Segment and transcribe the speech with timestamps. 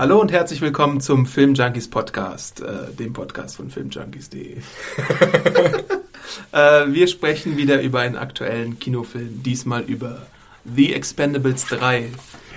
[0.00, 4.56] Hallo und herzlich willkommen zum Film Junkies Podcast, äh, dem Podcast von filmjunkies.de.
[6.52, 10.22] äh, wir sprechen wieder über einen aktuellen Kinofilm, diesmal über
[10.64, 12.08] The Expendables 3,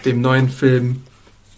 [0.05, 1.03] dem neuen Film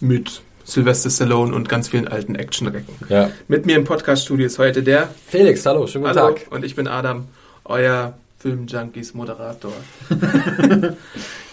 [0.00, 2.96] mit Sylvester Stallone und ganz vielen alten Actionrecken.
[3.08, 3.30] Ja.
[3.46, 6.48] Mit mir im Podcaststudio ist heute der Felix, hallo, schönen guten Hallo Tag.
[6.50, 7.28] und ich bin Adam,
[7.64, 9.72] euer Film-Junkies Moderator.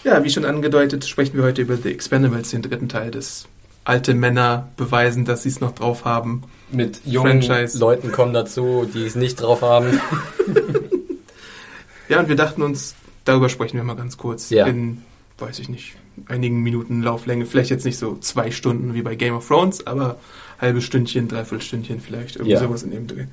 [0.02, 3.46] ja, wie schon angedeutet, sprechen wir heute über The Expendables, den dritten Teil des
[3.84, 6.42] alte Männer beweisen, dass sie es noch drauf haben.
[6.70, 7.78] Mit jungen Franchise.
[7.78, 10.00] Leuten kommen dazu, die es nicht drauf haben.
[12.08, 14.66] Ja, und wir dachten uns, darüber sprechen wir mal ganz kurz Ja.
[14.66, 15.02] in,
[15.38, 15.94] weiß ich nicht,
[16.26, 17.46] einigen Minuten Lauflänge.
[17.46, 20.18] Vielleicht jetzt nicht so zwei Stunden wie bei Game of Thrones, aber
[20.60, 22.60] halbe Stündchen, dreiviertel Stündchen vielleicht, irgendwie Ja.
[22.60, 23.24] sowas in dem Dreh.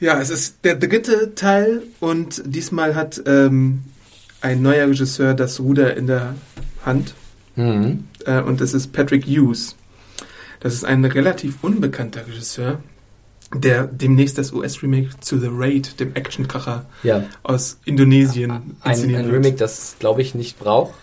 [0.00, 3.82] Ja, es ist der dritte Teil und diesmal hat ähm,
[4.40, 6.36] ein neuer Regisseur das Ruder in der
[6.86, 7.14] Hand
[7.58, 8.04] Mhm.
[8.24, 9.76] äh, und es ist Patrick Hughes.
[10.60, 12.80] Das ist ein relativ unbekannter Regisseur,
[13.54, 19.32] der demnächst das US-Remake zu The Raid, dem Actionkracher Ja, aus Indonesien ein, inszenieren ein
[19.32, 19.44] wird.
[19.44, 20.94] Remake, das glaube ich nicht braucht,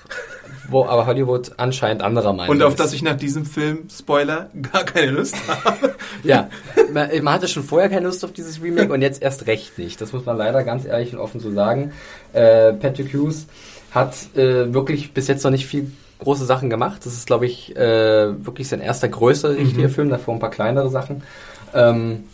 [0.69, 2.79] wo aber Hollywood anscheinend anderer Meinung Und auf ist.
[2.79, 5.95] das ich nach diesem Film, Spoiler, gar keine Lust habe.
[6.23, 6.49] Ja,
[6.93, 9.99] man, man hatte schon vorher keine Lust auf dieses Remake und jetzt erst recht nicht.
[10.01, 11.91] Das muss man leider ganz ehrlich und offen so sagen.
[12.33, 13.45] Äh, Patrick Hughes
[13.91, 15.91] hat äh, wirklich bis jetzt noch nicht viel
[16.25, 17.05] große Sachen gemacht.
[17.05, 19.07] Das ist, glaube ich, äh, wirklich sein erster
[19.55, 19.93] richtiger Mhm.
[19.93, 21.23] Film, davor ein paar kleinere Sachen.
[21.73, 22.25] Ähm,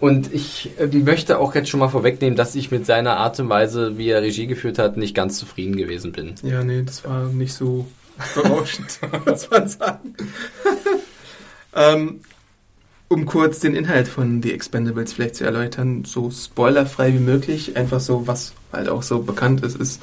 [0.00, 3.48] und ich äh, möchte auch jetzt schon mal vorwegnehmen, dass ich mit seiner Art und
[3.48, 6.36] Weise, wie er Regie geführt hat, nicht ganz zufrieden gewesen bin.
[6.42, 7.86] Ja, nee, das war nicht so
[8.34, 10.14] berauschend, muss man sagen.
[11.74, 12.20] ähm,
[13.08, 18.00] um kurz den Inhalt von The Expendables vielleicht zu erläutern, so spoilerfrei wie möglich, einfach
[18.00, 20.02] so, was halt auch so bekannt ist, ist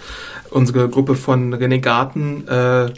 [0.50, 2.92] unsere Gruppe von Renegaten, äh,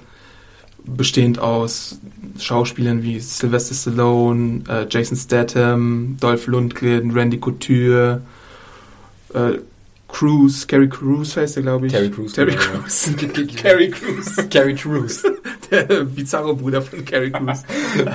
[0.85, 1.99] bestehend aus
[2.39, 8.21] Schauspielern wie Sylvester Stallone, äh, Jason Statham, Dolph Lundgren, Randy Couture,
[9.33, 9.57] äh,
[10.07, 11.91] Cruz, Carrie Cruz heißt er, glaube ich.
[11.91, 12.29] Terry genau, ja.
[12.29, 12.33] Crews.
[12.33, 14.49] Carrie Cruz.
[14.49, 15.23] Carrie Crews.
[15.71, 17.63] Der Bizarro-Bruder von Carrie Crews.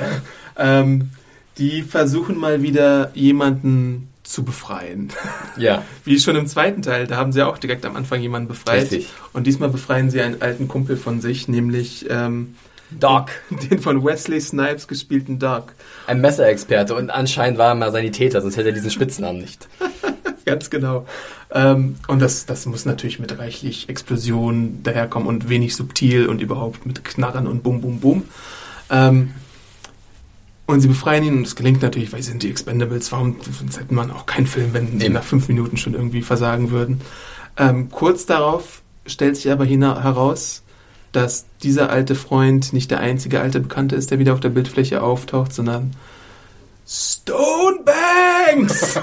[0.57, 1.11] ähm,
[1.59, 5.13] die versuchen mal wieder jemanden zu befreien.
[5.57, 8.83] Ja, Wie schon im zweiten Teil, da haben sie auch direkt am Anfang jemanden befreit.
[8.83, 9.09] richtig.
[9.33, 12.55] Und diesmal befreien sie einen alten Kumpel von sich, nämlich ähm,
[12.99, 13.31] Doc.
[13.71, 15.73] den von Wesley Snipes gespielten Doc.
[16.07, 19.69] Ein Messerexperte und anscheinend war er mal Sanitäter, sonst hätte er diesen Spitznamen nicht.
[20.45, 21.07] Ganz genau.
[21.53, 26.85] Ähm, und das, das muss natürlich mit reichlich Explosionen daherkommen und wenig subtil und überhaupt
[26.85, 28.25] mit Knarren und Bum, Bum, Bum.
[28.91, 29.35] Ähm,
[30.67, 33.13] und sie befreien ihn und es gelingt natürlich, weil sie sind die Expendables.
[33.13, 33.37] Warum
[33.77, 37.01] hätte man auch keinen Film, wenn sie nach fünf Minuten schon irgendwie versagen würden.
[37.57, 40.63] Ähm, kurz darauf stellt sich aber heraus,
[41.11, 45.03] dass dieser alte Freund nicht der einzige alte Bekannte ist, der wieder auf der Bildfläche
[45.03, 45.95] auftaucht, sondern
[46.87, 47.91] Stonebanks!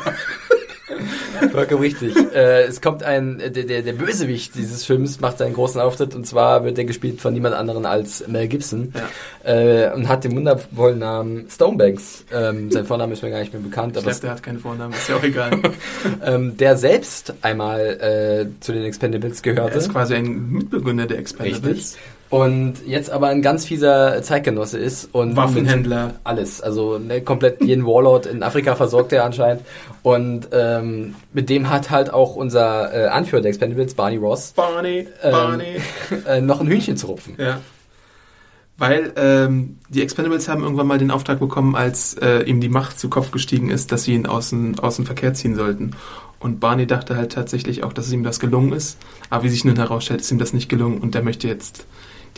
[1.52, 2.16] Vollkommen richtig.
[2.34, 6.16] äh, es kommt ein, äh, der, der, der Bösewicht dieses Films macht einen großen Auftritt
[6.16, 8.94] und zwar wird er gespielt von niemand anderen als Mel Gibson
[9.44, 9.52] Ja.
[9.52, 12.26] äh, und hat den wundervollen Namen Stonebanks.
[12.34, 14.60] Ähm, sein Vorname ist mir gar nicht mehr bekannt, Ich aber glaube, der hat keine
[14.60, 15.52] Vornamen, ist ja auch egal.
[16.26, 17.80] ähm, der selbst einmal
[18.50, 19.78] äh, zu den Expendables Er gehörte.
[19.78, 21.66] ist quasi ein Mitbegründer der Expendables.
[21.66, 21.98] Richtig.
[22.30, 26.16] Und jetzt aber ein ganz fieser Zeitgenosse ist und Waffenhändler.
[26.24, 29.64] alles, also ne, komplett jeden Warlord in Afrika versorgt er anscheinend
[30.04, 35.08] und ähm, mit dem hat halt auch unser äh, Anführer der Expendables, Barney Ross, Barney,
[35.24, 35.82] Ähm, Barney.
[36.28, 37.34] äh, noch ein Hühnchen zu rupfen.
[37.40, 37.62] Ja.
[38.78, 43.00] Weil ähm, die Expendables haben irgendwann mal den Auftrag bekommen, als äh, ihm die Macht
[43.00, 45.96] zu Kopf gestiegen ist, dass sie ihn aus dem, aus dem Verkehr ziehen sollten.
[46.40, 48.98] Und Barney dachte halt tatsächlich auch, dass ihm das gelungen ist.
[49.30, 51.86] Aber wie sich nun herausstellt, ist ihm das nicht gelungen und der möchte jetzt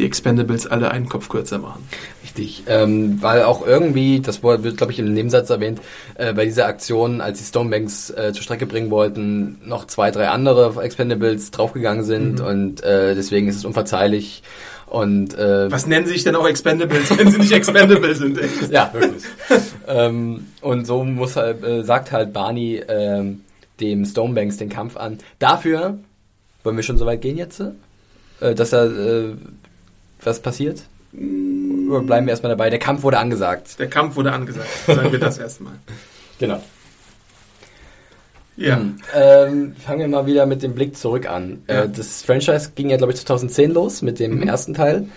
[0.01, 1.88] die Expendables alle einen Kopf kürzer machen.
[2.24, 5.80] Richtig, ähm, weil auch irgendwie, das wird glaube ich im Nebensatz erwähnt,
[6.15, 10.30] äh, bei dieser Aktion, als die Stonebanks äh, zur Strecke bringen wollten, noch zwei, drei
[10.30, 12.45] andere Expendables draufgegangen sind Mhm.
[12.45, 14.44] und äh, deswegen ist es unverzeihlich
[14.88, 18.38] und äh, Was nennen sie sich denn auch Expendables, wenn sie nicht Expendable sind?
[18.38, 18.51] Echt?
[18.71, 19.24] Ja, wirklich.
[19.88, 23.42] ähm, und so muss halt, äh, sagt halt Barney ähm,
[23.80, 25.19] dem Stonebanks den Kampf an.
[25.39, 25.98] Dafür
[26.63, 27.59] Wollen wir schon so weit gehen jetzt?
[28.39, 29.33] Äh, dass er äh,
[30.23, 30.83] was passiert?
[31.13, 32.69] Oder bleiben wir erstmal dabei?
[32.69, 33.77] Der Kampf wurde angesagt.
[33.79, 34.68] Der Kampf wurde angesagt.
[34.88, 35.73] Sagen wir das erstmal.
[36.39, 36.62] Genau.
[38.57, 38.77] Ja.
[38.77, 38.97] Hm.
[39.15, 41.63] Ähm, fangen wir mal wieder mit dem Blick zurück an.
[41.68, 41.83] Ja.
[41.83, 44.47] Äh, das Franchise ging ja, glaube ich, 2010 los mit dem Mhm.
[44.47, 45.07] ersten Teil.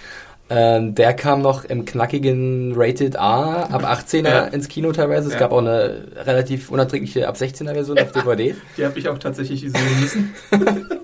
[0.51, 4.45] Ähm, der kam noch im knackigen Rated A ab 18er Ja.
[4.45, 5.29] ins Kino teilweise.
[5.29, 5.41] Es Ja.
[5.41, 8.55] gab auch eine relativ unerträgliche ab 16er Version auf DVD.
[8.77, 10.35] Die habe ich auch tatsächlich sehen müssen.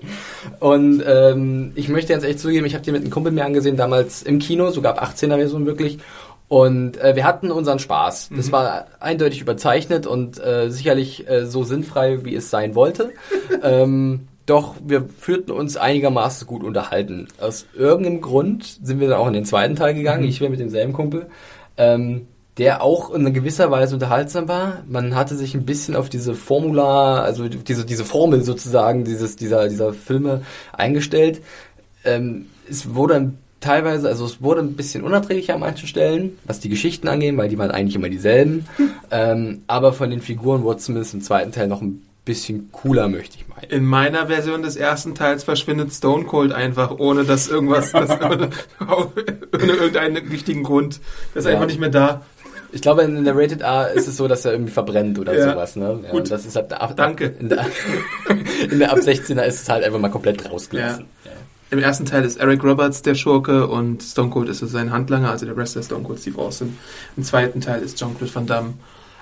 [0.59, 3.77] Und ähm, ich möchte ganz ehrlich zugeben, ich habe die mit einem Kumpel mir angesehen,
[3.77, 5.99] damals im Kino, sogar ab 18er Version wirklich.
[6.47, 8.29] Und äh, wir hatten unseren Spaß.
[8.35, 8.51] Das Mhm.
[8.51, 13.11] war eindeutig überzeichnet und äh, sicherlich äh, so sinnfrei, wie es sein wollte.
[13.63, 17.27] ähm, doch wir fühlten uns einigermaßen gut unterhalten.
[17.39, 20.23] Aus irgendeinem Grund sind wir dann auch in den zweiten Teil gegangen.
[20.23, 20.29] Mhm.
[20.29, 21.27] Ich wäre mit demselben Kumpel.
[21.77, 22.27] Ähm,
[22.57, 24.83] der auch in gewisser Weise unterhaltsam war.
[24.87, 29.69] Man hatte sich ein bisschen auf diese Formula, also diese, diese Formel sozusagen dieses, dieser,
[29.69, 30.41] dieser Filme
[30.73, 31.41] eingestellt.
[32.03, 36.59] Ähm, es wurde ein teilweise, also es wurde ein bisschen unerträglicher an manchen Stellen, was
[36.59, 38.65] die Geschichten angeht, weil die waren eigentlich immer dieselben.
[39.11, 43.07] ähm, aber von den Figuren wurde es zumindest im zweiten Teil noch ein bisschen cooler,
[43.09, 43.69] möchte ich meinen.
[43.69, 48.49] In meiner Version des ersten Teils verschwindet Stone Cold einfach, ohne dass irgendwas, das, ohne,
[48.79, 50.99] ohne irgendeinen wichtigen Grund.
[51.33, 51.55] Das ist Ja.
[51.55, 52.21] einfach nicht mehr da.
[52.73, 55.51] Ich glaube, in der Rated A ist es so, dass er irgendwie verbrennt oder Ja.
[55.51, 55.75] sowas.
[55.75, 55.99] Ne?
[56.03, 56.31] Ja, Gut.
[56.31, 57.25] das ist ab, ab, Danke.
[57.39, 57.65] In der,
[58.71, 61.05] in der ab 16er ist es halt einfach mal komplett rausgelassen.
[61.25, 61.31] Ja.
[61.71, 65.31] Im ersten Teil ist Eric Roberts der Schurke und Stone Cold ist so sein Handlanger,
[65.31, 66.77] also der Wrestler Stone Cold Steve Austin.
[67.17, 68.73] Im zweiten Teil ist Jean-Claude Van Damme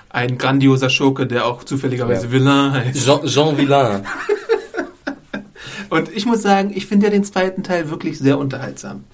[0.10, 2.32] ein grandioser Schurke, der auch zufälligerweise Ja.
[2.32, 3.06] Villain heißt.
[3.06, 4.06] Jean, Jean Villain.
[5.90, 9.06] Und ich muss sagen, ich finde ja den zweiten Teil wirklich sehr unterhaltsam.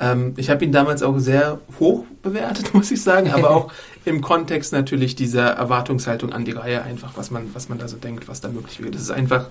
[0.00, 3.72] Ähm, ich habe ihn damals auch sehr hoch bewertet, muss ich sagen, aber auch
[4.04, 7.96] im Kontext natürlich dieser Erwartungshaltung an die Reihe einfach, was man, was man da so
[7.96, 8.94] denkt, was da möglich wird.
[8.94, 9.46] Das ist einfach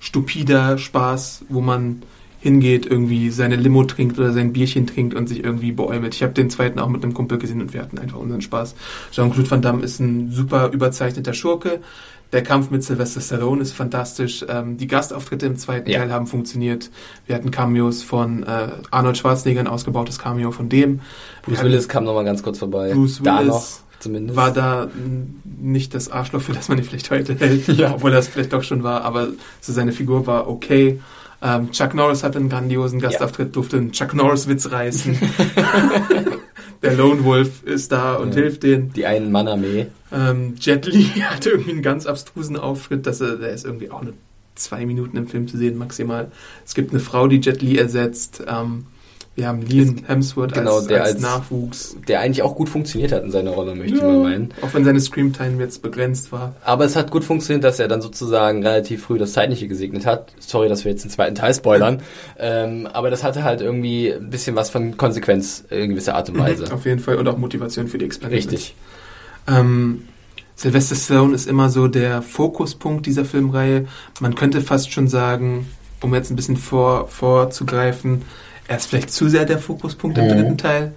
[0.00, 2.02] stupider Spaß, wo man
[2.40, 6.14] hingeht, irgendwie seine Limo trinkt oder sein Bierchen trinkt und sich irgendwie beäumelt.
[6.14, 8.74] Ich habe den zweiten auch mit einem Kumpel gesehen und wir hatten einfach unseren Spaß.
[9.12, 11.80] Jean-Claude Van Damme ist ein super überzeichneter Schurke.
[12.32, 14.44] Der Kampf mit Sylvester Stallone ist fantastisch.
[14.48, 16.00] Ähm, die Gastauftritte im zweiten Ja.
[16.00, 16.90] Teil haben funktioniert.
[17.26, 21.00] Wir hatten Cameos von äh, Arnold Schwarzenegger, ein ausgebautes Cameo von dem.
[21.42, 22.92] Bruce Willis kam nochmal ganz kurz vorbei.
[22.92, 23.66] Bruce da Willis noch
[24.00, 24.36] zumindest.
[24.36, 24.88] war da
[25.60, 27.94] nicht das Arschloch, für das man ihn vielleicht heute hält, Ja.
[27.94, 29.28] obwohl er es vielleicht doch schon war, aber
[29.62, 31.00] so seine Figur war okay.
[31.40, 35.16] Ähm, Chuck Norris hatte einen grandiosen Gastauftritt, durfte einen Chuck Norris-Witz reißen.
[36.82, 38.42] Der Lone Wolf ist da und Ja.
[38.42, 38.92] hilft denen.
[38.92, 39.86] Die einen Mann-Armee.
[40.12, 44.02] Ähm, Jet Li hatte irgendwie einen ganz abstrusen Auftritt, dass er, der ist irgendwie auch
[44.02, 44.14] nur
[44.54, 46.30] zwei Minuten im Film zu sehen maximal.
[46.64, 48.42] Es gibt eine Frau, die Jet Li ersetzt.
[48.46, 48.86] Ähm,
[49.38, 51.96] wir haben Liam Hemsworth genau, als, der als als- Nachwuchs.
[52.08, 54.52] Der eigentlich auch gut funktioniert hat in seiner Rolle, möchte ich mal meinen.
[54.62, 56.56] Auch wenn seine Screamtime jetzt begrenzt war.
[56.64, 60.32] Aber es hat gut funktioniert, dass er dann sozusagen relativ früh das Zeitliche gesegnet hat.
[60.40, 62.02] Sorry, dass wir jetzt den zweiten Teil spoilern.
[62.38, 66.38] ähm, aber das hatte halt irgendwie ein bisschen was von Konsequenz in gewisser Art und
[66.38, 66.66] Weise.
[66.66, 68.50] Mhm, Auf jeden Fall und auch Motivation für die Experimente.
[68.52, 68.74] Richtig.
[69.46, 70.02] Ähm,
[70.56, 73.86] Sylvester Stallone ist immer so der Fokuspunkt dieser Filmreihe.
[74.20, 75.68] Man könnte fast schon sagen,
[76.02, 78.22] um jetzt ein bisschen vor, vorzugreifen,
[78.68, 80.28] er ist vielleicht zu sehr der Fokuspunkt im Mhm.
[80.30, 80.92] dritten Teil.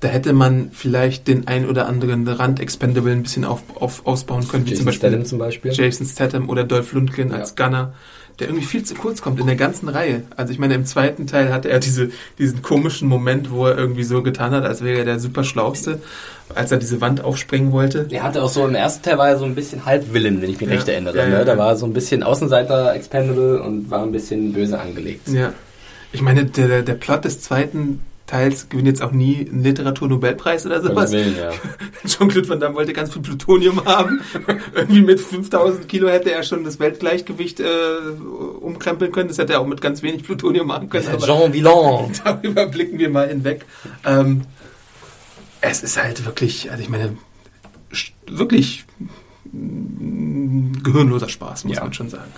[0.00, 4.66] Da hätte man vielleicht den ein oder anderen Rand-Expendable ein bisschen auf, auf, ausbauen können,
[4.66, 5.72] wie Jason zum Beispiel Statham zum Beispiel.
[5.72, 7.36] Jason Statham oder Dolph Lundgren Ja.
[7.38, 7.94] als Gunner,
[8.38, 10.24] der irgendwie viel zu kurz kommt in der ganzen Reihe.
[10.36, 14.02] Also ich meine, im zweiten Teil hatte er diese, diesen komischen Moment, wo er irgendwie
[14.04, 16.00] so getan hat, als wäre er der super Schlauste,
[16.54, 18.06] als er diese Wand aufspringen wollte.
[18.10, 20.50] Er hatte auch so im ersten Teil war er so ein bisschen halb Villain, wenn
[20.50, 20.74] ich mich Ja.
[20.76, 21.16] recht erinnere.
[21.16, 21.34] Ja, ja, ne?
[21.36, 21.44] ja.
[21.44, 25.28] Da war er so ein bisschen Außenseiter Expendable und war ein bisschen böse angelegt.
[25.28, 25.54] Ja.
[26.14, 30.80] Ich meine, der, der- Plot des zweiten Teils gewinnt jetzt auch nie einen Literaturnobelpreis oder
[30.80, 31.12] sowas.
[31.12, 31.50] Willen, ja.
[32.06, 34.20] Jean-Claude Van Damme wollte ganz viel Plutonium haben.
[34.74, 37.64] Irgendwie mit 5000 Kilo hätte er schon das Weltgleichgewicht äh,
[38.60, 39.28] umkrempeln können.
[39.28, 41.06] Das hätte er auch mit ganz wenig Plutonium machen können.
[41.08, 42.12] aber- Jean Villon.
[42.24, 43.66] darüber blicken wir mal hinweg.
[44.06, 44.42] Ähm,
[45.60, 47.16] es ist halt wirklich, also ich meine,
[48.26, 48.84] wirklich
[49.52, 51.82] mm, gehirnloser Spaß, muss Ja.
[51.82, 52.30] man schon sagen.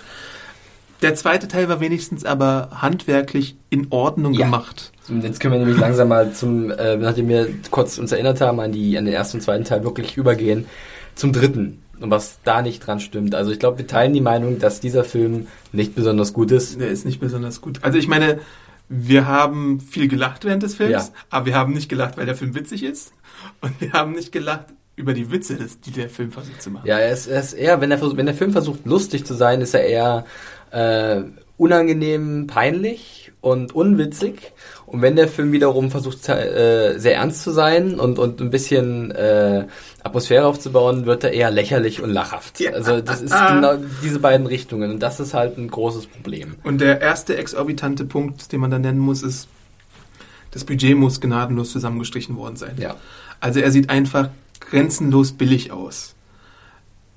[1.03, 4.47] Der zweite Teil war wenigstens aber handwerklich in Ordnung Ja.
[4.47, 4.93] gemacht.
[5.23, 8.73] Jetzt können wir nämlich langsam mal zum, äh, nachdem wir kurz uns erinnert haben an,
[8.73, 10.67] die, an den ersten und zweiten Teil, wirklich übergehen
[11.15, 11.83] zum dritten.
[12.01, 13.35] Und was da nicht dran stimmt.
[13.35, 16.79] Also ich glaube, wir teilen die Meinung, dass dieser Film nicht besonders gut ist.
[16.81, 17.79] Der ist nicht besonders gut.
[17.83, 18.41] Also ich meine,
[18.89, 21.09] wir haben viel gelacht während des Films, Ja.
[21.31, 23.13] aber wir haben nicht gelacht, weil der Film witzig ist.
[23.61, 26.87] Und wir haben nicht gelacht über die Witze, die der Film versucht zu machen.
[26.87, 29.61] Ja, er ist, er ist eher, wenn Vers- wenn der Film versucht lustig zu sein,
[29.61, 30.25] ist er eher
[30.71, 31.23] äh,
[31.57, 34.53] unangenehm, peinlich und unwitzig.
[34.87, 39.11] Und wenn der Film wiederum versucht, äh, sehr ernst zu sein und, und ein bisschen
[39.11, 39.67] äh,
[40.03, 42.61] Atmosphäre aufzubauen, wird er eher lächerlich und lachhaft.
[42.61, 42.73] Ja.
[42.73, 44.91] Also das ist genau diese beiden Richtungen.
[44.91, 46.57] Und das ist halt ein großes Problem.
[46.63, 49.49] Und der erste exorbitante Punkt, den man da nennen muss, ist,
[50.53, 52.77] das Budget muss gnadenlos zusammengestrichen worden sein.
[52.79, 52.97] Ja.
[53.41, 54.31] Also er sieht einfach
[54.61, 56.15] grenzenlos billig aus.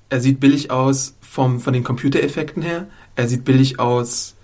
[0.08, 2.86] Er sieht billig aus vom, von den Computereffekten her.
[3.16, 4.36] Er sieht billig aus,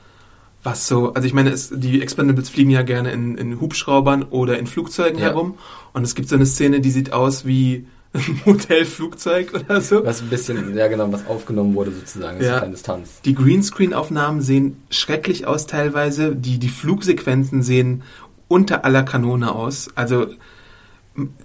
[0.62, 4.58] was so, also ich meine, es, die Expendables fliegen ja gerne in, in Hubschraubern oder
[4.58, 5.26] in Flugzeugen ja.
[5.26, 5.54] herum.
[5.92, 10.04] Und es gibt so eine Szene, die sieht aus wie ein Modellflugzeug oder so.
[10.04, 12.61] Was ein bisschen, ja genau, was aufgenommen wurde sozusagen, ja.
[12.62, 13.20] eine Distanz.
[13.25, 16.35] Die Greenscreen-Aufnahmen sehen schrecklich aus teilweise.
[16.35, 18.02] Die, die Flugsequenzen sehen
[18.49, 19.88] unter aller Kanone aus.
[19.94, 20.26] Also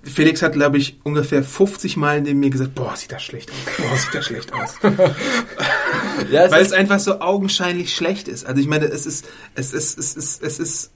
[0.03, 3.57] Felix hat, glaube ich, ungefähr 50 Mal neben mir gesagt, boah, sieht das schlecht aus,
[3.77, 4.75] boah, sieht das schlecht aus.
[6.31, 8.45] ja, es Weil es einfach so augenscheinlich schlecht ist.
[8.45, 9.25] Also ich meine, es ist,
[9.55, 10.91] es ist, es ist, es ist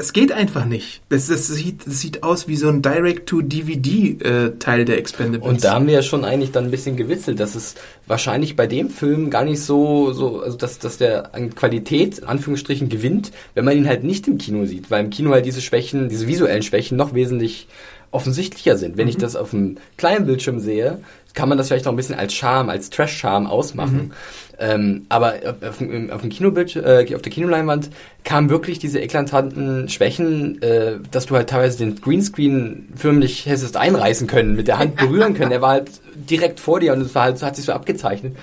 [0.00, 1.02] es geht einfach nicht.
[1.10, 5.48] Das, das, sieht, das sieht aus wie so ein Direct-to-DVD-Teil äh, der Expendables.
[5.48, 7.74] Und da haben wir ja schon eigentlich dann ein bisschen gewitzelt, dass es
[8.06, 12.24] wahrscheinlich bei dem Film gar nicht so, so also dass, dass der an Qualität, in
[12.24, 15.60] Anführungsstrichen, gewinnt, wenn man ihn halt nicht im Kino sieht, weil im Kino halt diese
[15.60, 17.68] Schwächen, diese visuellen Schwächen noch wesentlich
[18.10, 18.96] offensichtlicher sind.
[18.96, 19.10] Wenn mhm.
[19.10, 20.98] ich das auf einem kleinen Bildschirm sehe,
[21.34, 23.96] kann man das vielleicht noch ein bisschen als Charme, als Trash-Charme ausmachen.
[23.96, 24.12] Mhm.
[24.58, 25.80] Ähm, aber auf,
[26.12, 27.90] auf, dem Kinobild, äh, auf der Kinoleinwand
[28.24, 34.26] kamen wirklich diese eklatanten Schwächen, äh, dass du halt teilweise den Greenscreen förmlich hättest einreißen
[34.26, 35.52] können, mit der Hand berühren können.
[35.52, 38.36] Er war halt direkt vor dir und es war halt, hat sich so abgezeichnet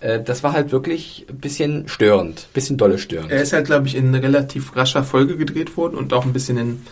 [0.00, 3.30] äh, das war halt wirklich ein bisschen störend, bisschen dolle störend.
[3.30, 6.58] Er ist halt, glaube ich, in relativ rascher Folge gedreht worden und auch ein bisschen
[6.58, 6.86] in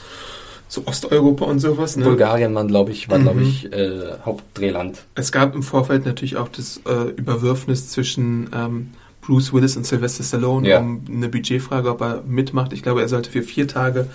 [0.73, 1.99] so Osteuropa und sowas.
[1.99, 2.05] Ne?
[2.05, 3.23] Bulgarien war, glaube ich, war, mhm.
[3.25, 5.05] glaube ich, äh, Hauptdrehland.
[5.15, 10.25] Es gab im Vorfeld natürlich auch das äh, Überwürfnis zwischen ähm, Bruce Willis und Sylvester
[10.25, 10.79] Stallone ja.
[10.79, 12.73] um eine Budgetfrage, ob er mitmacht.
[12.73, 14.09] Ich glaube, er sollte für vier Tage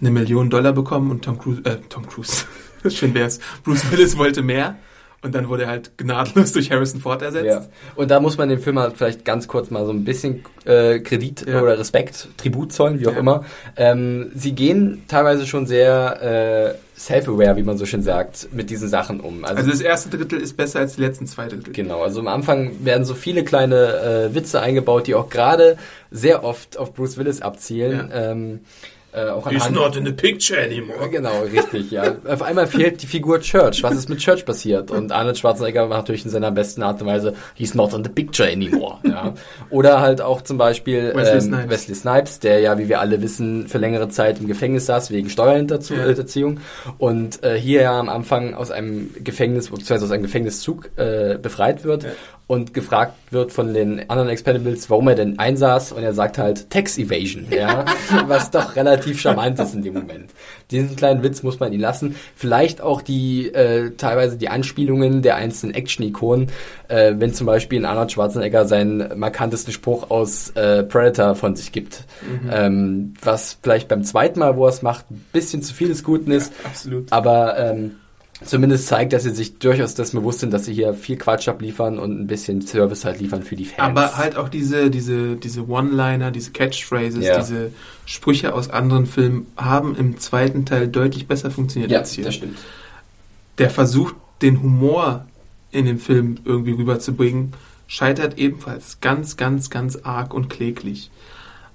[0.00, 2.44] eine Million Dollar bekommen und Tom Cruise, äh, Tom Cruise,
[2.88, 4.76] schön wär's, Bruce Willis wollte mehr.
[5.24, 7.46] Und dann wurde er halt gnadenlos durch Harrison Ford ersetzt.
[7.46, 7.66] Ja.
[7.96, 10.98] Und da muss man dem Film halt vielleicht ganz kurz mal so ein bisschen äh,
[10.98, 11.62] Kredit ja.
[11.62, 13.20] oder Respekt, Tribut zollen, wie auch ja.
[13.20, 13.44] immer.
[13.76, 18.88] Ähm, sie gehen teilweise schon sehr äh, self-aware, wie man so schön sagt, mit diesen
[18.90, 19.46] Sachen um.
[19.46, 21.72] Also, also, das erste Drittel ist besser als die letzten zwei Drittel.
[21.72, 25.78] Genau, also am Anfang werden so viele kleine äh, Witze eingebaut, die auch gerade
[26.10, 28.10] sehr oft auf Bruce Willis abzielen.
[28.12, 28.60] Ähm,
[29.14, 31.08] äh, auch He's not in the picture anymore.
[31.08, 32.16] Genau, richtig, ja.
[32.26, 33.82] Auf einmal fehlt die Figur Church.
[33.82, 34.90] Was ist mit Church passiert?
[34.90, 38.10] Und Arnold Schwarzenegger macht natürlich in seiner besten Art und Weise, he's not in the
[38.10, 38.98] picture anymore.
[39.04, 39.34] Ja.
[39.70, 41.70] Oder halt auch zum Beispiel Wesley, ähm, Snipes.
[41.70, 45.30] Wesley Snipes, der ja, wie wir alle wissen, für längere Zeit im Gefängnis saß wegen
[45.30, 46.94] Steuerhinterziehung ja.
[46.98, 51.84] und äh, hier ja am Anfang aus einem Gefängnis, beziehungsweise aus einem Gefängniszug äh, befreit
[51.84, 52.04] wird.
[52.04, 52.10] Ja
[52.46, 56.68] und gefragt wird von den anderen Expendables, warum er denn einsaß und er sagt halt
[56.68, 57.86] Tax Evasion, ja,
[58.26, 60.30] was doch relativ charmant ist in dem Moment.
[60.70, 62.16] Diesen kleinen Witz muss man ihn lassen.
[62.36, 66.48] Vielleicht auch die äh, teilweise die Anspielungen der einzelnen Action-Ikonen,
[66.88, 71.72] äh, wenn zum Beispiel in Arnold Schwarzenegger seinen markantesten Spruch aus äh, Predator von sich
[71.72, 72.50] gibt, mhm.
[72.52, 76.04] ähm, was vielleicht beim zweiten Mal, wo er es macht, ein bisschen zu viel des
[76.04, 77.10] Guten ist, ja, absolut.
[77.10, 77.92] aber ähm,
[78.44, 81.98] zumindest zeigt, dass sie sich durchaus das bewusst sind, dass sie hier viel Quatsch abliefern
[81.98, 83.80] und ein bisschen Service halt liefern für die Fans.
[83.80, 87.38] Aber halt auch diese, diese, diese One-Liner, diese Catchphrases, ja.
[87.38, 87.72] diese
[88.06, 92.24] Sprüche aus anderen Filmen haben im zweiten Teil deutlich besser funktioniert ja, als hier.
[92.24, 92.58] das stimmt.
[93.58, 95.26] Der versucht, den Humor
[95.70, 97.52] in dem Film irgendwie rüberzubringen,
[97.86, 101.10] scheitert ebenfalls ganz, ganz, ganz arg und kläglich.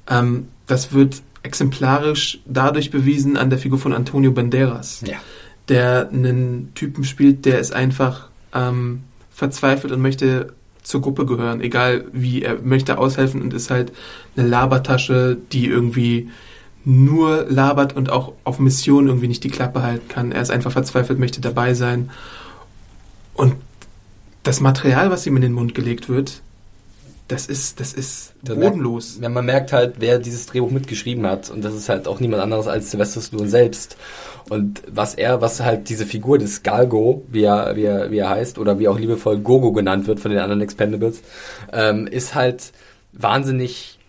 [0.10, 5.04] Ähm, das wird exemplarisch dadurch bewiesen an der Figur von Antonio Banderas.
[5.06, 5.18] Ja
[5.70, 12.06] der einen Typen spielt, der ist einfach ähm, verzweifelt und möchte zur Gruppe gehören, egal
[12.12, 13.92] wie, er möchte aushelfen und ist halt
[14.36, 16.30] eine Labertasche, die irgendwie
[16.86, 20.32] nur labert und auch auf Mission irgendwie nicht die Klappe halten kann.
[20.32, 22.10] Er ist einfach verzweifelt, möchte dabei sein.
[23.36, 23.56] Und
[24.44, 26.42] das Material, was ihm in den Mund gelegt wird,
[27.28, 29.12] das ist, das ist bodenlos.
[29.12, 31.52] Merkt, ja, man merkt halt, wer dieses Drehbuch mitgeschrieben hat.
[31.52, 33.98] Und das ist halt auch niemand anderes als Sylvester Stallone selbst.
[34.50, 38.30] Und was er, was halt diese Figur des Galgo, wie er, wie er, wie er
[38.30, 41.22] heißt, oder wie auch liebevoll Gogo genannt wird von den anderen Expendables,
[41.72, 42.72] ähm, ist halt
[43.14, 44.00] wahnsinnig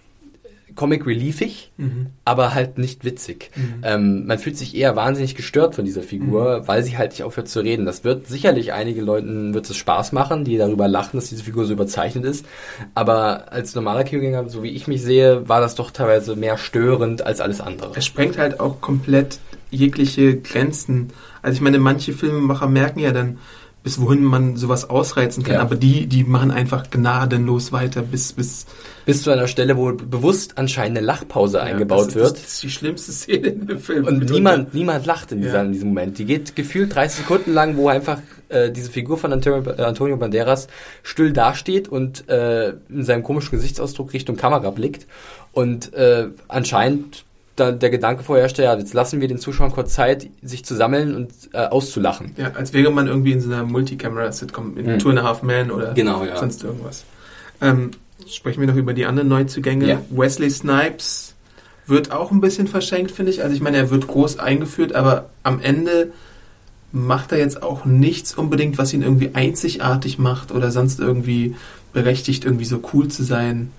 [0.75, 2.06] Comic reliefig, mhm.
[2.25, 3.50] aber halt nicht witzig.
[3.54, 3.75] Mhm.
[3.82, 6.68] Ähm, man fühlt sich eher wahnsinnig gestört von dieser Figur, mhm.
[6.68, 7.85] weil sie halt nicht aufhört zu reden.
[7.85, 11.66] Das wird sicherlich einigen Leuten wird es Spaß machen, die darüber lachen, dass diese Figur
[11.66, 12.47] so überzeichnet ist.
[12.94, 17.26] Aber als normaler Kinogänger, so wie ich mich sehe, war das doch teilweise mehr störend
[17.26, 17.92] als alles andere.
[17.97, 19.38] Es sprengt halt auch komplett
[19.71, 21.09] jegliche Grenzen.
[21.43, 23.39] Also ich meine, manche Filmemacher merken ja dann,
[23.83, 25.55] bis wohin man sowas ausreizen kann.
[25.55, 25.62] Ja.
[25.62, 28.67] Aber die, die machen einfach gnadenlos weiter, bis, bis
[29.07, 32.27] Bis zu einer Stelle, wo bewusst anscheinend eine Lachpause eingebaut das, wird.
[32.33, 34.05] Das, das ist die schlimmste Szene in dem Film.
[34.05, 34.35] Und Mitunter.
[34.35, 35.62] niemand, niemand lacht in, dieser, Ja.
[35.62, 36.19] in diesem Moment.
[36.19, 38.19] Die geht gefühlt 30 Sekunden lang, wo einfach
[38.50, 40.69] äh, diese Figur von Antonio, äh, Antonio Banderas
[41.03, 45.07] still dasteht und äh, in seinem komischen Gesichtsausdruck Richtung Kamera blickt.
[45.53, 47.25] Und äh, anscheinend
[47.61, 51.14] dann der Gedanke vorherrscht, ja, jetzt lassen wir den Zuschauern kurz Zeit, sich zu sammeln
[51.14, 52.33] und äh, auszulachen.
[52.37, 54.99] Ja, als wäre man irgendwie in so einer Multicamera-Sitcom, in Hm.
[54.99, 56.37] Two and a Half Men oder Genau, ja.
[56.37, 57.05] sonst irgendwas.
[57.61, 57.90] Ähm,
[58.29, 59.87] sprechen wir noch über die anderen Neuzugänge.
[59.88, 60.00] Ja.
[60.11, 61.35] Wesley Snipes
[61.87, 63.43] wird auch ein bisschen verschenkt, finde ich.
[63.43, 66.12] Also ich meine, er wird groß eingeführt, aber am Ende
[66.93, 71.55] macht er jetzt auch nichts unbedingt, was ihn irgendwie einzigartig macht oder sonst irgendwie
[71.93, 73.71] berechtigt, irgendwie so cool zu sein.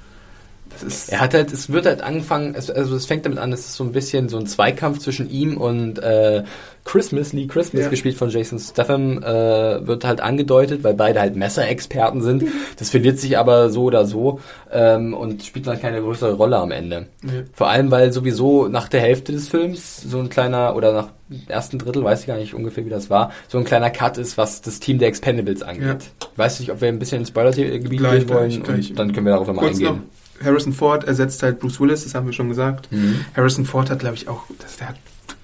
[1.10, 3.74] Er hat halt, es wird halt angefangen, es, also es fängt damit an, es ist
[3.76, 6.44] so ein bisschen so ein Zweikampf zwischen ihm und äh,
[6.84, 7.90] Christmas, Lee Christmas, Ja.
[7.90, 12.44] gespielt von Jason Statham, äh, wird halt angedeutet, weil beide halt Messerexperten sind.
[12.78, 14.40] Das verliert sich aber so oder so
[14.72, 17.08] ähm, und spielt dann keine größere Rolle am Ende.
[17.24, 17.44] Ja.
[17.54, 21.08] Vor allem, weil sowieso nach der Hälfte des Films so ein kleiner, oder nach
[21.48, 24.38] ersten Drittel, weiß ich gar nicht ungefähr, wie das war, so ein kleiner Cut ist,
[24.38, 25.84] was das Team der Expendables angeht.
[25.84, 25.98] Ja.
[26.34, 28.90] Ich weiß nicht, ob wir ein bisschen ins Spoiler-Gebiet gehen wollen gleich, gleich.
[28.92, 30.10] und dann können wir darauf nochmal Kurz noch, eingehen.
[30.44, 32.92] Harrison Ford ersetzt halt Bruce Willis, das haben wir schon gesagt.
[32.92, 33.26] Mhm.
[33.36, 34.96] Harrison Ford hat, glaube ich, auch, das, der hat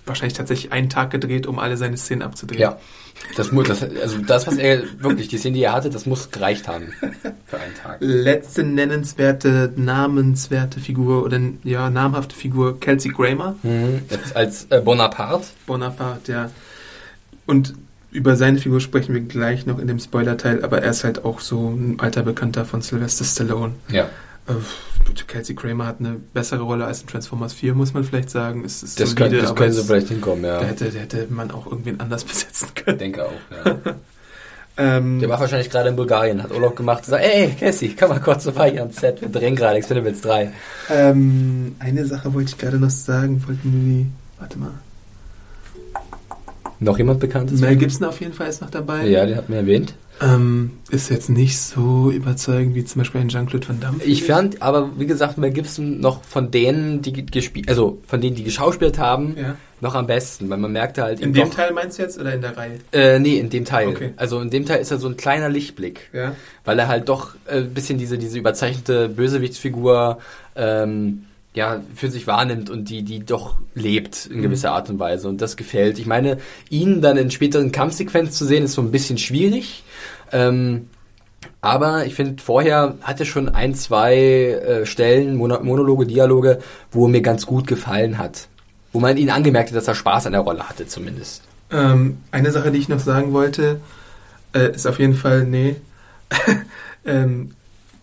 [0.05, 2.61] wahrscheinlich tatsächlich einen Tag gedreht, um alle seine Szenen abzudrehen.
[2.61, 2.77] Ja.
[3.35, 6.31] Das muss, das, also das, was er wirklich, die Szene, die er hatte, das muss
[6.31, 6.93] gereicht haben.
[7.47, 7.97] Für einen Tag.
[7.99, 14.01] Letzte nennenswerte, namenswerte Figur oder ja, namhafte Figur, Kelsey Grammer, Mhm.
[14.33, 15.47] Als äh, Bonaparte.
[15.65, 16.51] Bonaparte, ja.
[17.45, 17.73] Und
[18.11, 21.39] über seine Figur sprechen wir gleich noch in dem Spoiler-Teil, aber er ist halt auch
[21.39, 23.73] so ein alter Bekannter von Sylvester Stallone.
[23.89, 24.09] Ja.
[24.47, 24.53] Äh,
[25.27, 28.63] Kelsey Grammer hat eine bessere Rolle als in Transformers 4, muss man vielleicht sagen.
[28.65, 30.59] Es ist Das, solide, können, das können sie vielleicht hinkommen, ja.
[30.59, 32.97] Da hätte, da hätte man auch irgendwen anders besetzen Ich können.
[32.97, 33.31] denke auch,
[33.65, 33.75] ja.
[34.79, 38.09] Ähm, Der war wahrscheinlich gerade in Bulgarien, hat Urlaub gemacht und sagt, ey, Cassie, komm
[38.09, 40.51] mal kurz vorbei hier ans Set, wir drehen gerade Expendables 3.
[40.91, 43.41] ähm, eine Sache wollte ich gerade noch sagen.
[43.47, 44.05] Wollten wir die.
[44.37, 44.73] Warte mal.
[46.79, 47.59] Noch jemand Bekanntes?
[47.59, 49.07] Mel Gibson auf jeden Fall ist noch dabei.
[49.07, 49.95] Ja, den hat mir erwähnt.
[50.19, 53.97] Ähm, ist jetzt nicht so überzeugend wie zum Beispiel ein Jean-Claude Van Damme.
[54.03, 58.35] Ich fand aber, wie gesagt, Mel Gibson noch von denen, die gespielt, also von denen,
[58.35, 59.55] die geschauspielt haben, Ja.
[59.79, 62.33] noch am besten, weil man merkte halt In dem doch, Teil meinst du jetzt oder
[62.33, 62.79] in der Reihe?
[62.91, 63.89] Äh, nee, in dem Teil.
[63.89, 64.13] Okay.
[64.17, 66.09] Also in dem Teil ist er so ein kleiner Lichtblick.
[66.13, 66.35] Ja.
[66.65, 70.17] weil er halt doch äh, ein bisschen diese, diese überzeichnete Bösewichtsfigur
[70.55, 71.26] ähm,
[71.57, 75.27] ja, für sich wahrnimmt und die, die doch lebt in gewisser Art und Weise.
[75.27, 75.97] Und das gefällt.
[75.97, 76.37] Ich meine,
[76.69, 79.83] ihn dann in späteren Kampfsequenzen zu sehen, ist so ein bisschen schwierig.
[80.31, 80.87] Ähm,
[81.59, 86.59] aber ich finde, vorher hat er schon ein, zwei äh, Stellen, Mono Monologe, Dialoge,
[86.91, 88.47] wo er mir ganz gut gefallen hat.
[88.93, 91.41] Wo man ihn angemerkt hat, dass er Spaß an der Rolle hatte, zumindest.
[91.71, 93.81] Ähm, eine Sache, die ich noch sagen wollte,
[94.53, 95.75] äh, ist auf jeden Fall, nee.
[97.05, 97.53] ähm,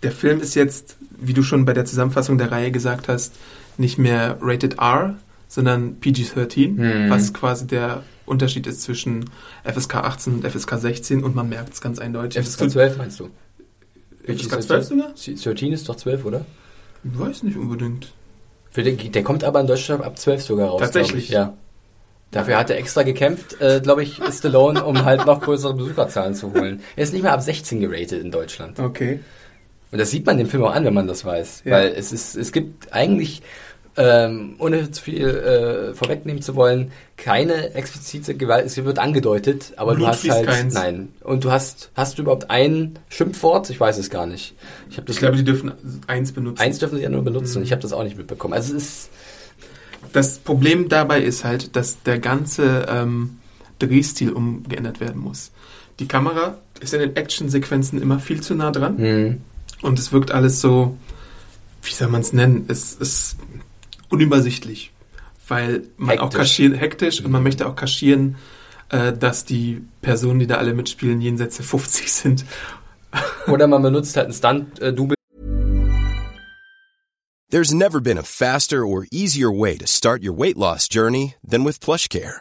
[0.03, 3.35] der Film ist jetzt, wie du schon bei der Zusammenfassung der Reihe gesagt hast,
[3.79, 5.16] nicht mehr Rated R,
[5.48, 7.11] sondern PG-13, Hm.
[7.11, 9.31] was quasi der Unterschied ist zwischen
[9.64, 12.44] FSK 18 und FSK 16 und man merkt es ganz eindeutig.
[12.44, 13.29] FSK 12 meinst du?
[14.27, 15.12] FSK 12 sogar?
[15.14, 16.46] 13 ist doch 12, oder?
[17.05, 18.12] Ich weiß nicht unbedingt.
[18.77, 20.81] Den, der kommt aber in Deutschland ab 12 sogar raus.
[20.81, 21.29] Tatsächlich?
[21.29, 21.55] ja.
[22.31, 26.53] Dafür hat er extra gekämpft, äh, glaube ich, Stallone, um halt noch größere Besucherzahlen zu
[26.53, 26.81] holen.
[26.96, 28.81] Er ist nicht mehr ab 16 geratet in Deutschland.
[28.81, 29.20] Okay.
[29.94, 31.62] Und das sieht man dem Film auch an, wenn man das weiß.
[31.64, 31.70] Ja.
[31.76, 33.42] Weil es ist, es gibt eigentlich,
[33.96, 38.66] ähm, ohne zu viel äh, vorwegnehmen zu wollen, keine explizite Gewalt.
[38.66, 40.74] Es wird angedeutet, aber Blut du hast halt keins.
[40.74, 41.11] nein.
[41.22, 43.70] Und du hast, hast du überhaupt ein Schimpfwort?
[43.70, 44.57] Ich weiß es gar nicht.
[44.90, 45.70] Ich Ich glaube, die dürfen
[46.09, 46.61] eins benutzen.
[46.61, 47.59] eins dürfen sie ja nur benutzen.
[47.61, 47.64] Mhm.
[47.66, 48.52] Ich habe das auch nicht mitbekommen.
[48.54, 49.11] Also es ist
[50.12, 53.38] Das Problem dabei ist halt, dass der ganze ähm,
[53.78, 55.52] Drehstil umgeändert werden muss.
[56.00, 59.40] Die Kamera ist in den Actionsequenzen immer viel zu nah dran hm,
[59.85, 60.97] und es wirkt alles so,
[61.83, 62.64] wie soll man es nennen?
[62.68, 63.37] Es ist
[64.09, 64.92] unübersichtlich,
[65.47, 66.38] weil man auch Hektisch.
[66.38, 68.37] kaschieren, hektisch und man möchte auch kaschieren,
[68.88, 72.44] äh, dass die Personen, die da alle mitspielen, jenseits der 50 sind.
[73.47, 75.14] Oder man benutzt halt einen Stunt-Double.
[77.51, 81.64] There's never been a faster or easier way to start your weight loss journey than
[81.64, 82.40] with PlushCare.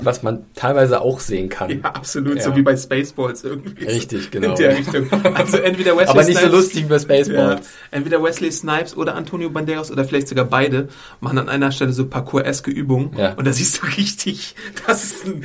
[0.00, 1.68] Was man teilweise auch sehen kann.
[1.70, 2.42] Ja, absolut, Ja.
[2.44, 3.84] so wie bei Spaceballs irgendwie.
[3.84, 4.50] Richtig, so genau.
[4.50, 5.06] In der Richtung.
[5.34, 7.66] Also entweder Wesley Aber nicht so Snipes- lustig wie bei Spaceballs.
[7.66, 10.88] Ja, entweder Wesley Snipes oder Antonio Banderas oder vielleicht sogar beide
[11.20, 13.10] machen an einer Stelle so Parkour-eske Übungen.
[13.18, 13.34] Ja.
[13.34, 14.54] Und da siehst du richtig,
[14.86, 15.44] dass es ein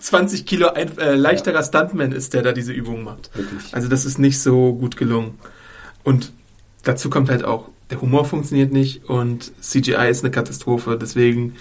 [0.00, 3.30] 20 Kilo ein, äh, leichterer Stuntman ist, der da diese Übungen macht.
[3.34, 3.72] Wirklich.
[3.72, 5.38] Also das ist nicht so gut gelungen.
[6.02, 6.32] Und
[6.82, 10.98] dazu kommt halt auch, der Humor funktioniert nicht und CGI ist eine Katastrophe.
[11.00, 11.54] Deswegen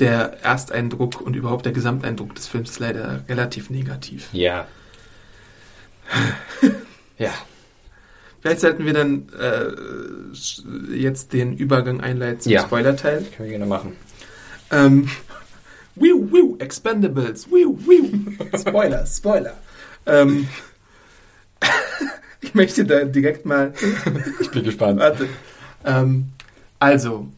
[0.00, 4.28] der Ersteindruck und überhaupt der Gesamteindruck des Films ist leider relativ negativ.
[4.32, 4.66] Ja.
[7.18, 7.30] ja.
[8.40, 12.62] Vielleicht sollten wir dann äh, jetzt den Übergang einleiten zum Ja.
[12.62, 13.24] Spoiler-Teil.
[13.36, 13.96] Können wir gerne machen.
[14.70, 15.08] Ähm,
[15.94, 18.10] wiu, wiu, Expendables, wiu, wiu.
[18.58, 19.54] Spoiler, Spoiler.
[20.06, 20.48] Ähm,
[22.42, 23.72] ich möchte da direkt mal
[24.40, 25.00] Ich bin gespannt.
[25.00, 25.28] Warte.
[25.86, 26.28] Ähm,
[26.78, 27.28] also,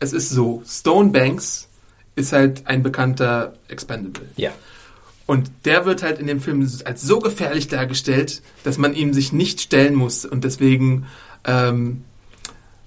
[0.00, 1.68] es ist so, Stone Banks
[2.16, 4.26] ist halt ein bekannter Expendable.
[4.36, 4.50] Ja.
[5.26, 9.32] Und der wird halt in dem Film als so gefährlich dargestellt, dass man ihm sich
[9.32, 10.24] nicht stellen muss.
[10.24, 11.06] Und deswegen
[11.44, 12.02] ähm,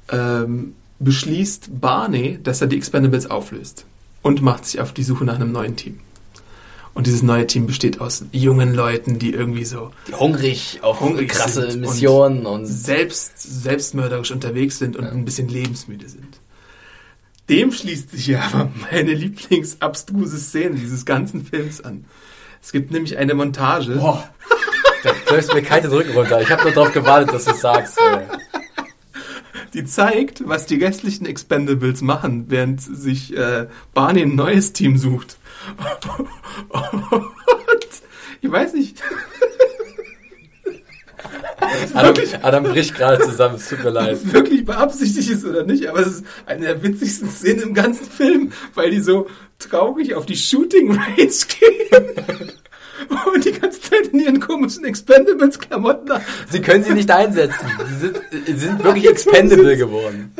[0.10, 3.86] ähm, beschließt Barney, dass er die Expendables auflöst
[4.22, 6.00] und macht sich auf die Suche nach einem neuen Team.
[6.94, 11.30] Und dieses neue Team besteht aus jungen Leuten, die irgendwie so Die hungrig auf Hungrig
[11.30, 16.40] krasse Missionen und, selbst selbstmörderisch unterwegs sind und ein bisschen lebensmüde sind.
[17.50, 22.06] Dem schließt sich ja aber meine lieblingsabstruse Szene dieses ganzen Films an.
[22.62, 23.96] Es gibt nämlich eine Montage.
[23.96, 24.30] Boah.
[25.04, 26.42] Da läufst mir kalte Drücken runter.
[26.42, 28.00] Ich habe nur darauf gewartet, dass du es sagst.
[28.00, 28.26] ey.
[29.74, 35.38] Die zeigt, was die restlichen Expendables machen, während sich äh, Barney ein neues Team sucht.
[36.70, 37.88] Und
[38.42, 39.02] ich weiß nicht.
[41.94, 44.14] Adam, Adam bricht gerade zusammen, es tut mir leid.
[44.14, 48.06] es wirklich beabsichtigt ist oder nicht, aber es ist eine der witzigsten Szenen im ganzen
[48.06, 49.28] Film, weil die so
[49.60, 52.52] traurig auf die Shooting Range gehen
[53.34, 56.22] und die ganze Zeit in ihren komischen Expendables-Klamotten da.
[56.50, 57.66] Sie können sie nicht einsetzen.
[57.90, 60.34] Sie sind, sie sind wirklich expendable geworden.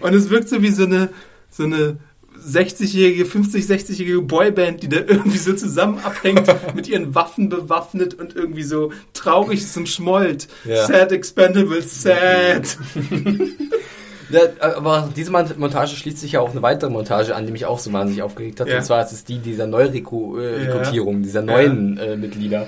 [0.00, 1.10] Und es wirkt so wie so eine,
[1.50, 1.96] so eine
[2.44, 8.34] 60-jährige, 50, 60-jährige Boyband, die da irgendwie so zusammen abhängt, mit ihren Waffen bewaffnet und
[8.36, 10.48] irgendwie so traurig zum Schmollt.
[10.64, 10.86] Ja.
[10.86, 12.76] Sad Expendables, sad.
[14.30, 17.66] Ja, aber diese Mon- Montage schließt sich ja auch eine weitere Montage an, die mich
[17.66, 18.68] auch so wahnsinnig aufgeregt hat.
[18.68, 18.78] Ja.
[18.78, 21.22] Und zwar ist es die dieser Neurekrutierung, Ja.
[21.22, 22.66] dieser neuen äh, Mitglieder,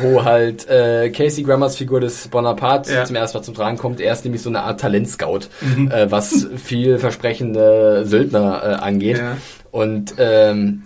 [0.00, 4.00] wo halt äh, Casey Grammers Figur des Bonaparte zum ersten Mal zum Tragen kommt.
[4.00, 5.40] Er ist nämlich so eine Art Talentscout,
[5.90, 9.20] äh, was vielversprechende Söldner äh, angeht.
[9.70, 10.82] Und ähm,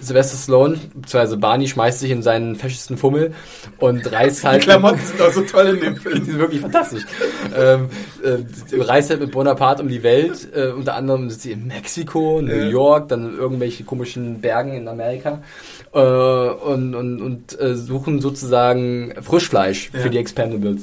[0.00, 3.32] Sylvester Stallone, beziehungsweise Barney, schmeißt sich in seinen feschesten Fummel
[3.78, 4.62] und reißt Die halt...
[4.62, 6.24] Klamotten sind auch so toll in dem Die Film.
[6.24, 7.02] sind wirklich fantastisch.
[7.56, 7.88] ähm,
[8.22, 10.48] äh, reist halt mit Bonaparte um die Welt.
[10.54, 12.68] Äh, unter anderem sind sie in Mexiko, New Ja.
[12.68, 15.42] York, dann irgendwelche komischen Bergen in Amerika.
[15.92, 20.00] Äh, und und, und äh, suchen sozusagen Frischfleisch Ja.
[20.00, 20.82] für die Expendables.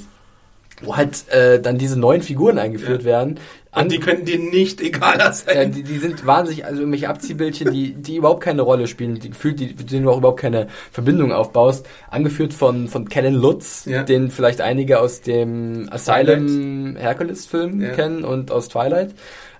[0.83, 3.05] Wo halt äh, dann diese neuen Figuren eingeführt Ja.
[3.07, 3.39] werden.
[3.73, 5.71] Und die könnten dir nicht egaler Ja, sein.
[5.71, 9.61] die, die sind wahnsinnig, also irgendwelche Abziehbildchen, die, die überhaupt keine Rolle spielen, die gefühlt,
[9.61, 11.87] die, mit denen du auch überhaupt keine Verbindung aufbaust.
[12.09, 14.03] Angeführt von, von Kellen Lutz, Ja.
[14.03, 17.89] den vielleicht einige aus dem Asylum Hercules-Film Ja.
[17.91, 19.11] kennen und aus Twilight.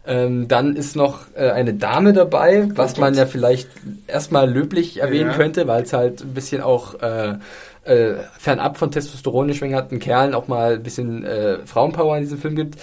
[0.06, 3.70] Ähm, dann ist noch äh, eine Dame dabei, was man ja vielleicht
[4.08, 5.38] erstmal löblich erwähnen Ja.
[5.38, 7.36] könnte, weil es halt ein bisschen auch äh,
[7.84, 12.56] äh, fernab von Testosteron geschwängerten Kerlen auch mal ein bisschen äh, Frauenpower in diesem Film
[12.56, 12.76] gibt.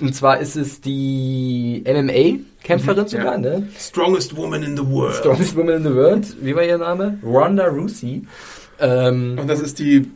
[0.00, 3.38] Und zwar ist es die MMA-Kämpferin Mhm, sogar, ja.
[3.38, 3.68] ne?
[3.78, 5.14] Strongest woman in the world.
[5.16, 6.26] Strongest Woman in the World.
[6.42, 7.18] Wie war ihr Name?
[7.24, 8.22] Ronda Rousey.
[8.78, 10.10] Ähm, Und das ist die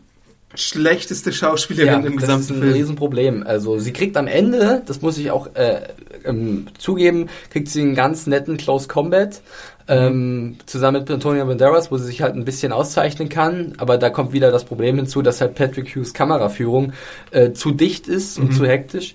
[0.55, 2.73] schlechteste Schauspielerin im das gesamten ist ein Film.
[2.75, 3.43] Riesenproblem.
[3.47, 5.81] Also sie kriegt am Ende, das muss ich auch äh,
[6.25, 9.41] ähm, zugeben, kriegt sie einen ganz netten Close Combat
[9.87, 13.75] ähm, zusammen mit Antonio Banderas, wo sie sich halt ein bisschen auszeichnen kann.
[13.79, 16.93] Aber da kommt wieder das Problem hinzu, dass halt Patrick Hughes Kameraführung
[17.31, 19.15] äh, zu dicht ist und zu hektisch.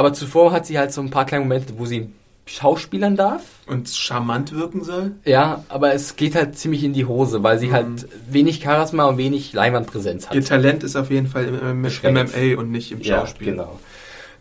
[0.00, 2.08] Aber zuvor hat sie halt so ein paar kleine Momente, wo sie
[2.46, 3.42] schauspielern darf.
[3.66, 5.12] Und charmant wirken soll.
[5.26, 7.72] Ja, aber es geht halt ziemlich in die Hose, weil sie Mhm.
[7.72, 10.34] halt wenig Charisma und wenig Leinwandpräsenz hat.
[10.34, 12.34] Ihr Talent ist auf jeden Fall im MMA Beschränkt.
[12.58, 13.48] und nicht im Ja, Schauspiel.
[13.52, 13.78] genau.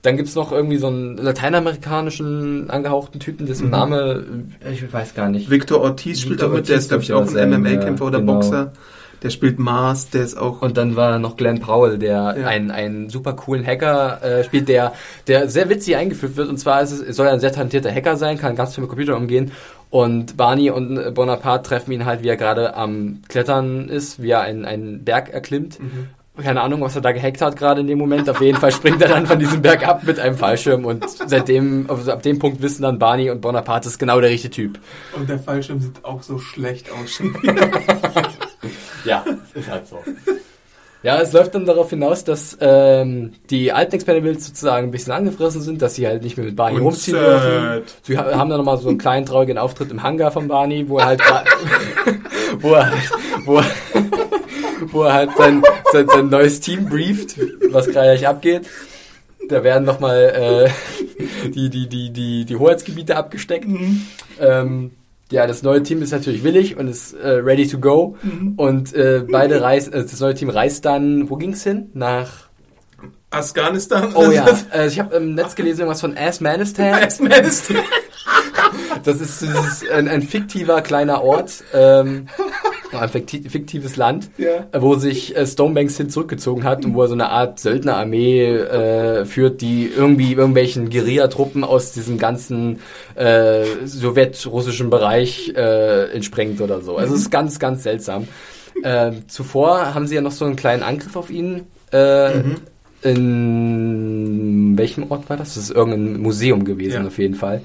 [0.02, 3.72] Dann gibt's noch irgendwie so einen lateinamerikanischen angehauchten Typen, dessen Mhm.
[3.72, 4.24] Name,
[4.66, 5.50] äh, ich weiß gar nicht.
[5.50, 8.08] Victor Ortiz spielt Victor auch mit, der Ortiz ist, glaube ich, auch ein MMA-Kämpfer ja,
[8.08, 8.34] oder genau.
[8.36, 8.72] Boxer.
[9.22, 10.62] Der spielt Mars, der ist auch.
[10.62, 12.48] Und dann war noch Glenn Powell, der Ja.
[12.48, 14.94] einen, einen super coolen Hacker äh, spielt, der,
[15.28, 16.48] der sehr witzig eingeführt wird.
[16.50, 18.90] Und zwar ist es, soll er ein sehr talentierter Hacker sein, kann ganz viel mit
[18.90, 19.52] Computern umgehen.
[19.90, 24.30] Und Barney und äh, Bonaparte treffen ihn halt, wie er gerade am Klettern ist, wie
[24.30, 25.80] er einen, einen Berg erklimmt.
[26.42, 28.30] keine Ahnung, was er da gehackt hat gerade in dem Moment.
[28.30, 31.88] Auf jeden Fall springt er dann von diesem Berg ab mit einem Fallschirm und seitdem,
[31.90, 34.80] also ab dem Punkt wissen dann Barney und Bonaparte ist genau der richtige Typ.
[35.18, 37.22] Und der Fallschirm sieht auch so schlecht aus.
[39.06, 40.00] ja, ist halt so.
[41.02, 45.62] Ja, es läuft dann darauf hinaus, dass ähm, die alten Expendables sozusagen ein bisschen angefressen
[45.62, 47.44] sind, dass sie halt nicht mehr mit Barney Und rumziehen sad.
[47.44, 47.84] dürfen.
[48.04, 50.98] Sie ha- haben dann nochmal so einen kleinen traurigen Auftritt im Hangar von Barney, wo
[50.98, 51.22] er halt
[52.60, 53.12] wo er halt,
[53.46, 53.66] wo er,
[54.92, 57.36] wo er halt sein, sein, sein neues Team brieft,
[57.72, 58.68] was gerade gleich abgeht.
[59.48, 63.68] Da werden nochmal äh, die, die, die, die, die Hoheitsgebiete abgesteckt.
[64.40, 64.92] Ähm,
[65.32, 68.18] ja, das neue Team ist natürlich willig und ist äh, ready to go.
[68.58, 71.90] Und äh, beide reisen, äh, das neue Team reist dann, wo ging's hin?
[71.94, 72.50] Nach.
[73.30, 74.12] Afghanistan?
[74.16, 77.04] Oh ja, äh, ich habe im Netz gelesen irgendwas von Asmanistan.
[77.04, 77.78] Asmanistan.
[79.04, 82.28] Das ist, das ist ein, ein fiktiver kleiner Ort, ähm,
[82.94, 84.66] ein fikti- fiktives Land, Ja.
[84.72, 88.46] äh, wo sich äh, Stonebanks hin zurückgezogen hat und wo er so eine Art Söldnerarmee
[88.56, 92.80] äh, führt, die irgendwie irgendwelchen Guerillatruppen aus diesem ganzen
[93.16, 96.98] äh, sowjetrussischen Bereich äh, entsprengt oder so.
[96.98, 98.28] Also es ist ganz, ganz seltsam.
[98.84, 101.64] Äh, zuvor haben sie ja noch so einen kleinen Angriff auf ihn.
[101.92, 102.42] Äh,
[103.02, 105.56] In welchem Ort war das?
[105.56, 107.08] Das ist irgendein Museum gewesen, Ja.
[107.08, 107.62] auf jeden Fall.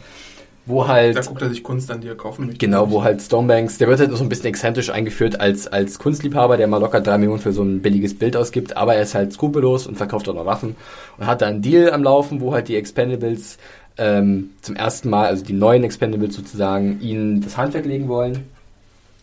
[0.66, 2.58] Wo halt Da guckt er sich Kunst an, die er kaufen möchte.
[2.58, 6.56] Genau, wo halt Stonebanks, der wird halt so ein bisschen exzentrisch eingeführt als, als Kunstliebhaber,
[6.56, 9.34] der mal locker drei Millionen für so ein billiges Bild ausgibt, aber er ist halt
[9.34, 10.74] skrupellos und verkauft auch noch Waffen
[11.18, 13.58] und hat da einen Deal am Laufen, wo halt die Expendables
[13.98, 18.44] ähm, zum ersten Mal, also die neuen Expendables sozusagen, ihnen das Handwerk legen wollen,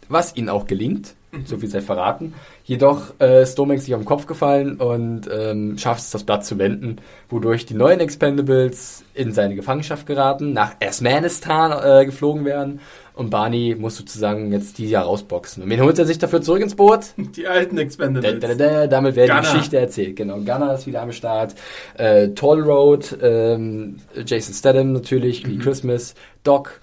[0.10, 2.34] was ihnen auch gelingt, so viel sei verraten.
[2.72, 6.46] Jedoch äh, ist Stonebanks sich auf den Kopf gefallen und ähm, schafft es, das Blatt
[6.46, 12.80] zu wenden, wodurch die neuen Expendables in seine Gefangenschaft geraten, nach Asmanistan äh, geflogen werden
[13.14, 15.64] und Barney muss sozusagen jetzt die ja rausboxen.
[15.64, 17.08] Und wen holt er sich dafür zurück ins Boot?
[17.18, 18.40] Die alten Da, Expendables.
[18.40, 19.42] da, da, da, damit wird die.
[19.42, 20.16] Geschichte erzählt.
[20.16, 21.54] Genau, Gunner ist wieder am Start.
[21.98, 26.80] Äh, Toll Road, ähm, Jason Statham natürlich, Lee Christmas, Doc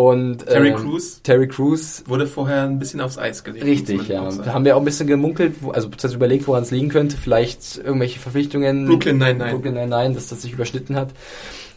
[0.00, 0.46] und.
[0.46, 2.04] Terry ähm, Crews Terry Crews.
[2.06, 3.64] wurde vorher ein bisschen aufs Eis gelegt.
[3.64, 4.28] Richtig, ja.
[4.30, 7.16] Da haben wir auch ein bisschen gemunkelt, wo, also beziehungsweise überlegt, woran es liegen könnte.
[7.16, 8.86] Vielleicht irgendwelche Verpflichtungen.
[8.86, 9.50] Brooklyn Nine-Nine.
[9.52, 11.10] Brooklyn Nine-Nine, dass das sich überschnitten hat.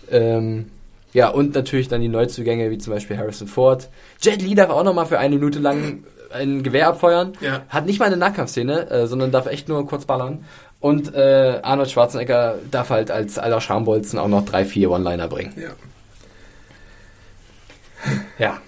[0.10, 0.68] Ähm,
[1.14, 3.90] ja, und natürlich dann die Neuzugänge, wie zum Beispiel Harrison Ford.
[4.22, 7.34] Jet Li darf auch nochmal für eine Minute lang ein Gewehr abfeuern.
[7.42, 7.62] Ja.
[7.70, 10.46] Hat nicht mal eine Nahkampfszene, äh, sondern darf echt nur kurz ballern.
[10.80, 15.54] Und äh, Arnold Schwarzenegger darf halt als aller Schambolzen auch noch drei, vier One-Liner bringen.
[15.56, 15.70] Ja.
[18.40, 18.62] Ja.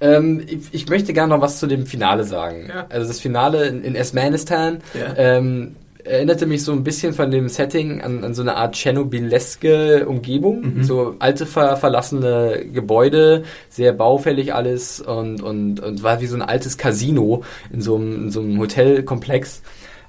[0.00, 2.66] Ähm, ich, ich möchte gerne noch was zu dem Finale sagen.
[2.68, 2.86] Ja.
[2.88, 5.14] Also das Finale in, in Asmanistan Ja.
[5.16, 10.06] ähm, erinnerte mich so ein bisschen von dem Setting an, an so eine Art Tschernobyleske
[10.08, 10.78] Umgebung.
[10.78, 10.82] Mhm.
[10.84, 16.42] So alte, ver, verlassene Gebäude, sehr baufällig alles und, und, und war wie so ein
[16.42, 19.62] altes Casino in so einem, in so einem Hotelkomplex.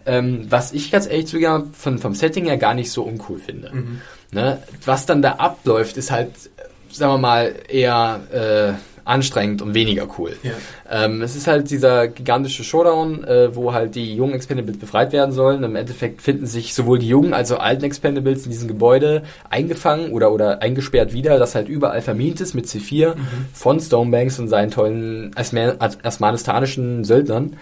[0.06, 3.72] Ähm, was ich ganz ehrlich zugeben von, vom Setting her gar nicht so uncool finde.
[3.74, 4.02] Mhm.
[4.32, 4.58] Ne?
[4.86, 6.32] Was dann da abläuft, ist halt,
[6.94, 8.74] sagen wir mal, eher äh,
[9.06, 10.32] anstrengend und weniger cool.
[10.44, 10.52] Ja.
[10.90, 15.32] Ähm, es ist halt dieser gigantische Showdown, äh, wo halt die jungen Expendables befreit werden
[15.34, 15.64] sollen.
[15.64, 20.12] Im Endeffekt finden sich sowohl die jungen als auch alten Expendables in diesem Gebäude eingefangen
[20.12, 23.16] oder, oder eingesperrt wieder, das halt überall vermint ist mit C4
[23.54, 27.58] von Stonebanks und seinen tollen Asma- As- asmanistanischen Söldnern.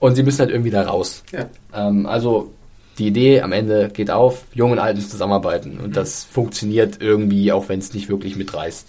[0.00, 1.22] Und sie müssen halt irgendwie da raus.
[1.32, 1.46] Ja.
[1.72, 2.52] Ähm, also
[2.98, 5.78] die Idee am Ende geht auf, Jung und Alt müssen zusammenarbeiten.
[5.80, 8.88] Und das funktioniert irgendwie, auch wenn es nicht wirklich mitreißt.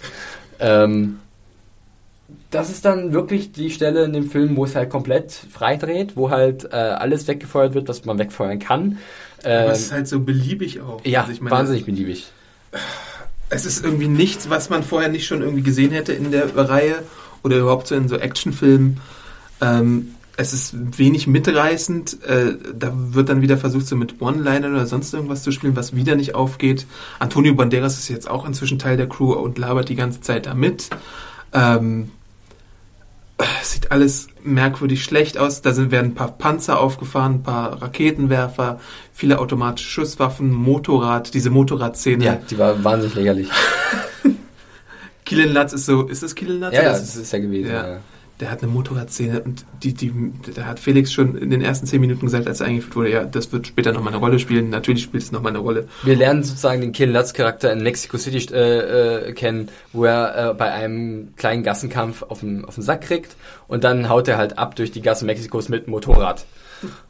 [0.59, 1.19] Ähm,
[2.51, 6.29] das ist dann wirklich die Stelle in dem Film, wo es halt komplett freidreht, wo
[6.29, 8.97] halt äh, alles weggefeuert wird, was man wegfeuern kann.
[9.43, 11.03] Aber Ähm, es ist halt so beliebig auch.
[11.05, 12.27] ja, Also ich meine, wahnsinnig beliebig.
[13.49, 17.03] Es ist irgendwie nichts, was man vorher nicht schon irgendwie gesehen hätte in der Reihe
[17.43, 18.99] oder überhaupt so in so Actionfilmen.
[19.61, 22.23] Ähm, es ist wenig mitreißend.
[22.23, 25.95] Äh, da wird dann wieder versucht, so mit One-Liner oder sonst irgendwas zu spielen, was
[25.95, 26.85] wieder nicht aufgeht.
[27.19, 30.53] Antonio Banderas ist jetzt auch inzwischen Teil der Crew und labert die ganze Zeit da
[30.53, 30.89] mit.
[31.53, 32.11] Ähm,
[33.63, 35.61] sieht alles merkwürdig schlecht aus.
[35.61, 38.79] Da sind, werden ein paar Panzer aufgefahren, ein paar Raketenwerfer,
[39.13, 42.23] viele automatische Schusswaffen, Motorrad, diese Motorradszene.
[42.23, 43.49] Ja, die war wahnsinnig lächerlich.
[45.25, 46.73] Killen Latz ist so, ist das Killen Latz?
[46.73, 47.71] ja, ja, das ist ja gewesen.
[47.71, 47.87] Ja.
[47.87, 47.97] Ja.
[48.39, 50.11] Der hat eine Motorradszene und die, die,
[50.53, 53.23] da hat Felix schon in den ersten zehn Minuten gesagt, als er eingeführt wurde, ja,
[53.23, 54.69] das wird später nochmal eine Rolle spielen.
[54.69, 55.87] Natürlich spielt es nochmal eine Rolle.
[56.03, 60.51] Wir lernen sozusagen den Kill Lutz Charakter in Mexico City äh, äh, kennen, wo er
[60.51, 63.35] äh, bei einem kleinen Gassenkampf auf den, auf den Sack kriegt
[63.67, 66.45] und dann haut er halt ab durch die Gassen Mexikos mit Motorrad.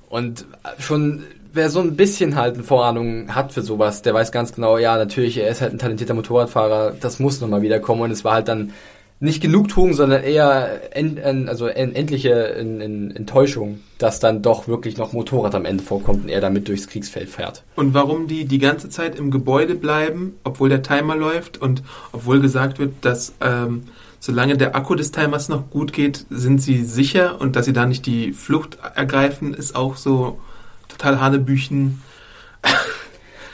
[0.10, 0.46] Und
[0.78, 1.24] schon
[1.56, 4.98] wer so ein bisschen halt eine Vorahnung hat für sowas, der weiß ganz genau, ja,
[4.98, 8.48] natürlich, er ist halt ein talentierter Motorradfahrer, das muss nochmal wiederkommen und es war halt
[8.48, 8.74] dann
[9.20, 14.98] nicht Genugtuung, sondern eher en, en, also en, endliche en, Enttäuschung, dass dann doch wirklich
[14.98, 17.64] noch Motorrad am Ende vorkommt und er damit durchs Kriegsfeld fährt.
[17.76, 22.42] Und warum die die ganze Zeit im Gebäude bleiben, obwohl der Timer läuft und obwohl
[22.42, 23.84] gesagt wird, dass ähm,
[24.20, 27.86] solange der Akku des Timers noch gut geht, sind sie sicher und dass sie da
[27.86, 30.40] nicht die Flucht ergreifen, ist auch so
[30.90, 32.02] total Hanebüchen.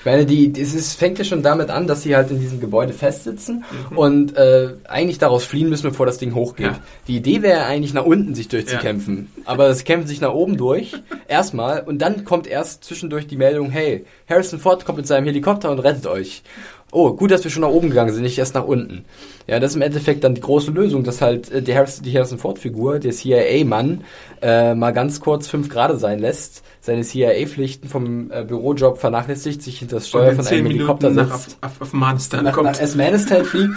[0.04, 2.94] Weil die, es ist, fängt ja schon damit an, dass sie halt in diesem Gebäude
[2.94, 3.98] festsitzen mhm.
[3.98, 6.68] und äh, eigentlich daraus fliehen müssen, bevor das Ding hochgeht.
[6.68, 6.80] Ja.
[7.08, 9.30] Die Idee wäre eigentlich nach unten sich durchzukämpfen.
[9.36, 9.44] Ja.
[9.46, 10.94] Aber sie kämpfen sich nach oben durch,
[11.28, 15.72] erstmal, und dann kommt erst zwischendurch die Meldung, hey, Harrison Ford kommt mit seinem Helikopter
[15.72, 16.44] und rettet euch
[16.92, 19.06] oh, gut, dass wir schon nach oben gegangen sind, nicht erst nach unten.
[19.48, 22.14] Ja, das ist im Endeffekt dann die große Lösung, dass halt äh, die, Harrison, die
[22.14, 24.04] Harrison Ford-Figur, der CIA-Mann,
[24.42, 29.80] äh, mal ganz kurz fünf Grade sein lässt, seine CIA-Pflichten vom äh, Bürojob vernachlässigt, sich
[29.80, 32.72] hinter das Steuer von einem Helikopter setzt, nach Af Afghanistan nach, kommt.
[32.72, 33.76] nach Afghanistan fliegt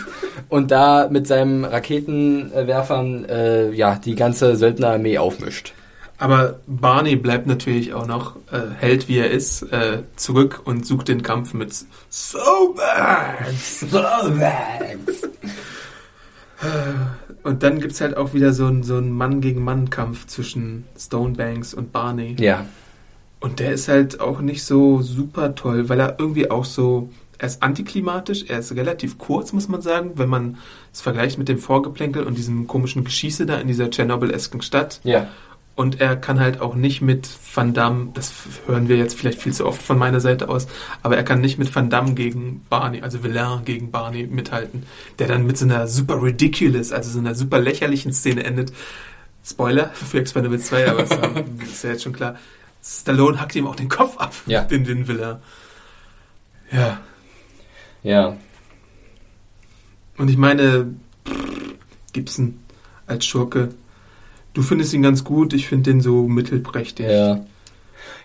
[0.48, 5.74] und da mit seinen Raketenwerfern äh, ja die ganze Söldnerarmee aufmischt.
[6.18, 11.08] Aber Barney bleibt natürlich auch noch äh, Held, wie er ist, äh, zurück und sucht
[11.08, 11.74] den Kampf mit
[12.08, 13.80] Sobags.
[13.80, 15.28] Sobags.
[17.42, 20.84] und dann gibt es halt auch wieder so einen so Mann gegen Mann Kampf zwischen
[20.96, 22.36] Stonebanks und Barney.
[22.38, 22.66] Ja.
[23.40, 27.48] Und der ist halt auch nicht so super toll, weil er irgendwie auch so, er
[27.48, 30.56] ist antiklimatisch, er ist relativ kurz, muss man sagen, wenn man
[30.92, 35.00] es vergleicht mit dem Vorgeplänkel und diesem komischen Geschieße da in dieser Tschernobyl-esken Stadt.
[35.04, 35.28] Ja.
[35.76, 38.32] Und er kann halt auch nicht mit Van Damme, das
[38.66, 40.68] hören wir jetzt vielleicht viel zu oft von meiner Seite aus,
[41.02, 44.84] aber er kann nicht mit Van Damme gegen Barney, also Villain gegen Barney mithalten,
[45.18, 48.72] der dann mit so einer super ridiculous, also so einer super lächerlichen Szene endet.
[49.44, 52.36] Spoiler für Expendables 2, aber das ist ja jetzt schon klar.
[52.82, 54.62] Stallone hackt ihm auch den Kopf ab, ja.
[54.62, 55.38] den, den Villain.
[56.70, 57.00] Ja.
[58.04, 58.36] Ja.
[60.18, 60.94] Und ich meine,
[62.12, 62.60] Gibson
[63.06, 63.70] als Schurke
[64.54, 67.06] Du findest ihn ganz gut, ich finde den so mittelprächtig.
[67.06, 67.44] Ja.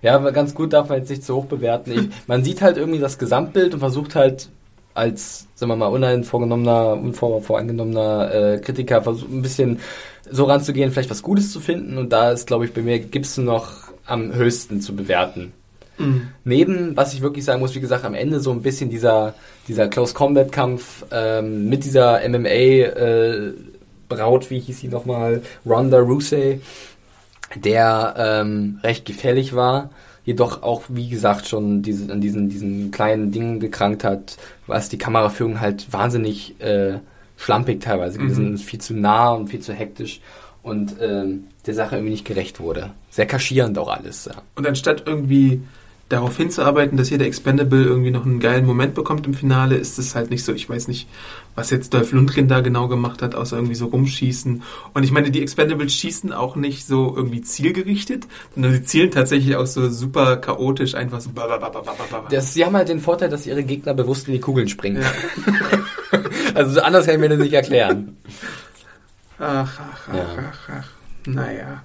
[0.01, 1.91] Ja, aber ganz gut darf man jetzt nicht so hoch bewerten.
[1.91, 4.49] Ich, man sieht halt irgendwie das Gesamtbild und versucht halt
[4.93, 9.79] als, sagen wir mal, unvorgenommener, unvoreingenommener äh, Kritiker versucht ein bisschen
[10.29, 11.97] so ranzugehen, vielleicht was Gutes zu finden.
[11.97, 15.53] Und da ist, glaube ich, bei mir gibt's noch am höchsten zu bewerten.
[15.97, 16.29] Mhm.
[16.43, 19.35] Neben, was ich wirklich sagen muss, wie gesagt, am Ende so ein bisschen dieser,
[19.67, 23.53] dieser Close Combat Kampf ähm, mit dieser MMA äh,
[24.09, 26.61] Braut, wie hieß sie nochmal, Ronda Rousey,
[27.55, 29.91] der ähm, recht gefährlich war,
[30.25, 34.97] jedoch auch, wie gesagt, schon diese, an diesen, diesen kleinen Dingen gekrankt hat, was die
[34.97, 36.99] Kameraführung halt wahnsinnig äh,
[37.37, 38.23] schlampig teilweise mhm.
[38.23, 40.19] gewesen ist, viel zu nah und viel zu hektisch
[40.61, 42.91] und ähm, der Sache irgendwie nicht gerecht wurde.
[43.09, 44.25] Sehr kaschierend auch alles.
[44.25, 44.41] Ja.
[44.55, 45.61] Und anstatt irgendwie
[46.09, 50.15] darauf hinzuarbeiten, dass jeder Expendable irgendwie noch einen geilen Moment bekommt im Finale, ist es
[50.15, 50.53] halt nicht so.
[50.53, 51.07] Ich weiß nicht,
[51.53, 54.63] was jetzt Dolph Lundgren da genau gemacht hat, außer irgendwie so rumschießen.
[54.93, 59.55] Und ich meine, die Expendables schießen auch nicht so irgendwie zielgerichtet, sondern sie zielen tatsächlich
[59.55, 61.29] auch so super chaotisch, einfach so.
[62.31, 65.03] Das, sie haben halt den Vorteil, dass ihre Gegner bewusst in die Kugeln springen.
[65.03, 66.19] Ja.
[66.55, 68.17] also anders kann ich mir das nicht erklären.
[69.37, 70.25] Ach, ach, ach, ja.
[70.51, 70.87] ach, ach.
[71.27, 71.83] Naja.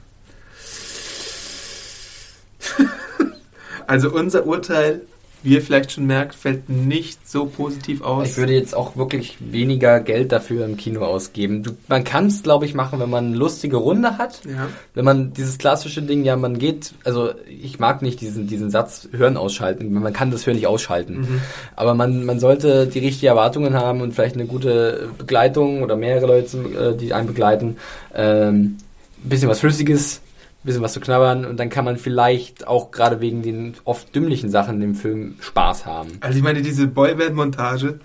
[3.86, 5.02] Also unser Urteil,
[5.42, 8.30] wie ihr vielleicht schon merkt, fällt nicht so positiv aus.
[8.30, 11.62] Ich würde jetzt auch wirklich weniger Geld dafür im Kino ausgeben.
[11.62, 14.40] Du, man kann es, glaube ich, machen, wenn man eine lustige Runde hat.
[14.46, 14.68] Ja.
[14.94, 19.08] Wenn man dieses klassische Ding, ja, man geht, also ich mag nicht diesen, diesen Satz
[19.12, 19.92] Hören ausschalten.
[19.92, 21.20] Man kann das Hören nicht ausschalten.
[21.20, 21.40] Mhm.
[21.76, 26.26] Aber man, man sollte die richtigen Erwartungen haben und vielleicht eine gute Begleitung oder mehrere
[26.26, 27.76] Leute, äh, die einen begleiten.
[28.14, 28.78] Ähm,
[29.22, 30.20] bisschen was Flüssiges,
[30.64, 34.50] bisschen was zu knabbern und dann kann man vielleicht auch gerade wegen den oft dümmlichen
[34.50, 36.12] Sachen im Film Spaß haben.
[36.20, 38.00] Also ich meine, diese Boyband-Montage,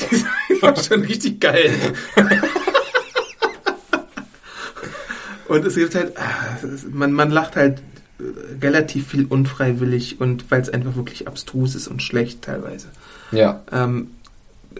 [0.10, 1.72] die war schon richtig geil.
[5.48, 6.58] und es gibt halt, ah,
[6.90, 7.80] man, man lacht halt
[8.18, 8.24] äh,
[8.60, 12.88] relativ viel unfreiwillig und weil es einfach wirklich abstrus ist und schlecht teilweise.
[13.30, 13.62] Ja.
[13.70, 14.08] Ähm,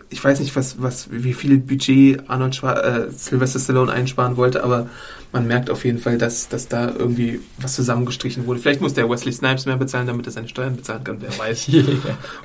[0.08, 4.64] ich weiß nicht, was, was, wie viel Budget Arnold Schwar äh, Sylvester Stallone einsparen wollte,
[4.64, 4.88] aber
[5.32, 8.60] man merkt auf jeden Fall, dass, dass da irgendwie was zusammengestrichen wurde.
[8.60, 11.68] Vielleicht muss der Wesley Snipes mehr bezahlen, damit er seine Steuern bezahlen kann, wer weiß.
[11.72, 11.84] yeah.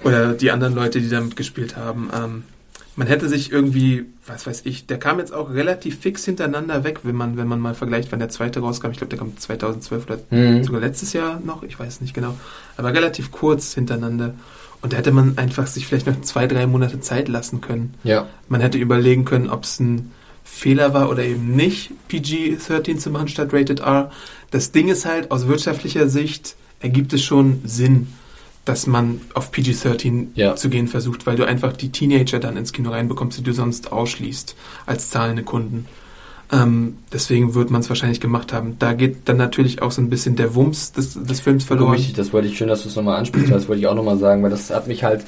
[0.04, 2.10] Oder die anderen Leute, die damit gespielt haben.
[2.14, 2.44] Ähm,
[2.96, 7.00] man hätte sich irgendwie, was weiß ich, der kam jetzt auch relativ fix hintereinander weg,
[7.04, 8.92] wenn man, wenn man mal vergleicht, wann der zweite rauskam.
[8.92, 10.64] Ich glaube, der kam 2012 oder mhm.
[10.64, 12.38] sogar letztes Jahr noch, ich weiß nicht genau.
[12.78, 14.34] Aber relativ kurz hintereinander.
[14.82, 17.96] Und da hätte man einfach sich vielleicht noch zwei, drei Monate Zeit lassen können.
[18.04, 18.28] Ja.
[18.48, 20.12] Man hätte überlegen können, ob es ein
[20.46, 24.12] Fehler war oder eben nicht, PG-13 zu machen statt Rated R.
[24.52, 28.08] Das Ding ist halt, aus wirtschaftlicher Sicht ergibt es schon Sinn.
[28.64, 30.56] dass man auf PG-13 Ja.
[30.56, 33.92] zu gehen versucht, weil du einfach die Teenager dann ins Kino reinbekommst, die du sonst
[33.92, 34.56] ausschließt
[34.88, 35.86] als zahlende Kunden.
[36.52, 38.78] Ähm, deswegen wird man es wahrscheinlich gemacht haben.
[38.80, 41.92] Da geht dann natürlich auch so ein bisschen der Wumms des, des Films verloren.
[41.94, 44.18] Richtig, das wollte ich schön, dass du es nochmal ansprichst, das wollte ich auch nochmal
[44.18, 45.26] sagen, weil das hat mich halt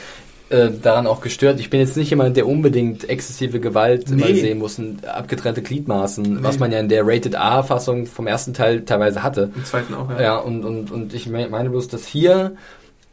[0.49, 1.59] äh, daran auch gestört.
[1.59, 4.33] Ich bin jetzt nicht jemand, der unbedingt exzessive Gewalt Nee.
[4.35, 6.39] sehen muss, abgetrennte Gliedmaßen, Nee.
[6.41, 9.51] was man ja in der Rated R-Fassung vom ersten Teil teilweise hatte.
[9.55, 10.21] Im zweiten auch, ja.
[10.21, 12.53] Ja, und, und, und ich me- meine bloß, dass hier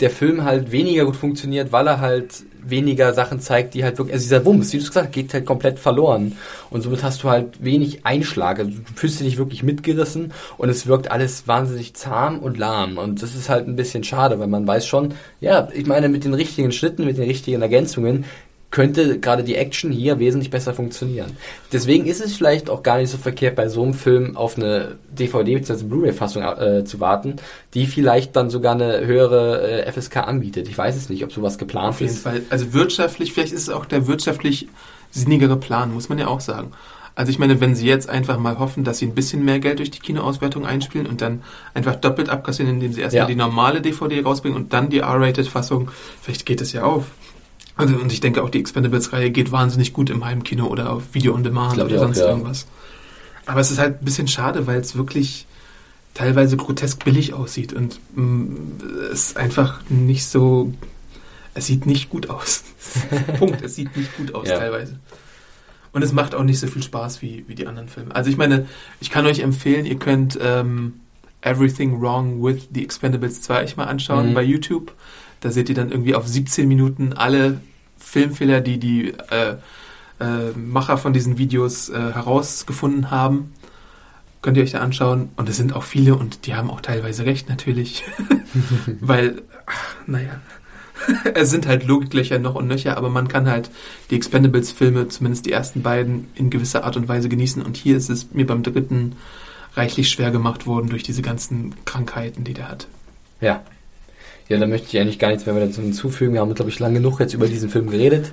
[0.00, 4.14] der Film halt weniger gut funktioniert, weil er halt weniger Sachen zeigt, die halt wirklich,
[4.14, 6.36] also dieser Wumms, wie du es gesagt hast, geht halt komplett verloren.
[6.70, 8.58] Und somit hast du halt wenig Einschlag.
[8.58, 12.98] Also du fühlst dich nicht wirklich mitgerissen und es wirkt alles wahnsinnig zahm und lahm.
[12.98, 16.24] Und das ist halt ein bisschen schade, weil man weiß schon, ja, ich meine, mit
[16.24, 18.24] den richtigen Schnitten, mit den richtigen Ergänzungen
[18.74, 21.36] könnte gerade die Action hier wesentlich besser funktionieren.
[21.72, 24.96] Deswegen ist es vielleicht auch gar nicht so verkehrt, bei so einem Film auf eine
[25.16, 25.84] DVD bzw.
[25.84, 27.36] Blu-ray-Fassung äh, zu warten,
[27.74, 30.68] die vielleicht dann sogar eine höhere äh, FSK anbietet.
[30.68, 32.24] Ich weiß es nicht, ob sowas geplant Auf jeden ist.
[32.24, 32.42] Fall.
[32.50, 34.66] Also wirtschaftlich, vielleicht ist es auch der wirtschaftlich
[35.12, 36.72] sinnigere Plan, muss man ja auch sagen.
[37.14, 39.78] Also ich meine, wenn sie jetzt einfach mal hoffen, dass sie ein bisschen mehr Geld
[39.78, 41.42] durch die Kinoauswertung einspielen und dann
[41.74, 43.26] einfach doppelt abkassieren, indem sie erstmal Ja.
[43.28, 47.04] die normale DVD rausbringen und dann die R-Rated-Fassung, vielleicht geht es ja auf.
[47.76, 51.34] Also und ich denke auch die Expendables-Reihe geht wahnsinnig gut im Heimkino oder auf Video
[51.34, 52.28] on Demand oder ich auch, sonst ja.
[52.28, 52.66] irgendwas.
[53.46, 55.46] Aber es ist halt ein bisschen schade, weil es wirklich
[56.14, 58.54] teilweise grotesk billig aussieht und mm,
[59.12, 60.72] es einfach nicht so,
[61.54, 62.62] es sieht nicht gut aus.
[63.38, 64.58] Punkt, es sieht nicht gut aus Ja.
[64.58, 64.98] teilweise.
[65.92, 68.14] Und es macht auch nicht so viel Spaß wie, wie die anderen Filme.
[68.14, 68.66] Also ich meine,
[69.00, 70.94] ich kann euch empfehlen, ihr könnt ähm,
[71.42, 74.34] Everything Wrong with the Expendables 2 euch mal anschauen Mhm.
[74.34, 74.92] bei YouTube.
[75.44, 77.60] Da seht ihr dann irgendwie auf 17 Minuten alle
[77.98, 79.56] Filmfehler, die die äh,
[80.18, 83.52] äh, Macher von diesen Videos äh, herausgefunden haben.
[84.40, 85.28] Könnt ihr euch da anschauen.
[85.36, 88.04] Und es sind auch viele und die haben auch teilweise recht natürlich.
[89.00, 90.40] Weil, ach, naja,
[91.34, 93.70] es sind halt Logiklöcher noch und nöcher, aber man kann halt
[94.08, 97.60] die Expendables-Filme, zumindest die ersten beiden, in gewisser Art und Weise genießen.
[97.60, 99.16] Und hier ist es mir beim dritten
[99.74, 102.86] reichlich schwer gemacht worden durch diese ganzen Krankheiten, die der hat.
[103.42, 103.62] Ja.
[104.48, 106.34] Ja, da möchte ich eigentlich gar nichts mehr dazu hinzufügen.
[106.34, 108.32] Wir haben, glaube ich, lang genug jetzt über diesen Film geredet.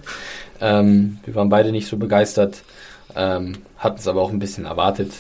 [0.60, 2.64] Ähm, wir waren beide nicht so begeistert,
[3.16, 5.12] ähm, hatten es aber auch ein bisschen erwartet.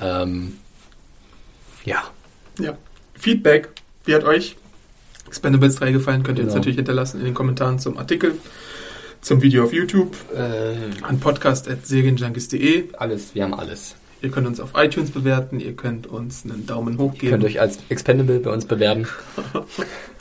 [0.00, 0.58] Ähm,
[1.84, 2.02] ja.
[2.58, 2.76] Ja.
[3.14, 3.68] Feedback,
[4.04, 4.56] wie hat euch
[5.26, 6.22] Expendables 3 gefallen?
[6.22, 6.60] Könnt ihr uns Genau.
[6.60, 8.36] natürlich hinterlassen in den Kommentaren zum Artikel,
[9.22, 12.90] zum Video auf YouTube, Äh, an podcast.serienjunkies.de.
[12.98, 13.96] alles, wir haben alles.
[14.22, 17.30] Ihr könnt uns auf iTunes bewerten, ihr könnt uns einen Daumen hoch Ihr geben.
[17.32, 19.08] könnt euch als Expendable bei uns bewerben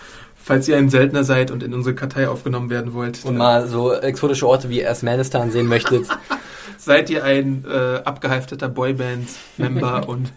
[0.52, 3.94] Falls ihr ein Seltener seid und in unsere Kartei aufgenommen werden wollt, und mal so
[3.94, 6.08] exotische Orte wie Erstmanistan sehen möchtet.
[6.78, 10.34] seid ihr ein äh, abgehalfterter Boyband-Member und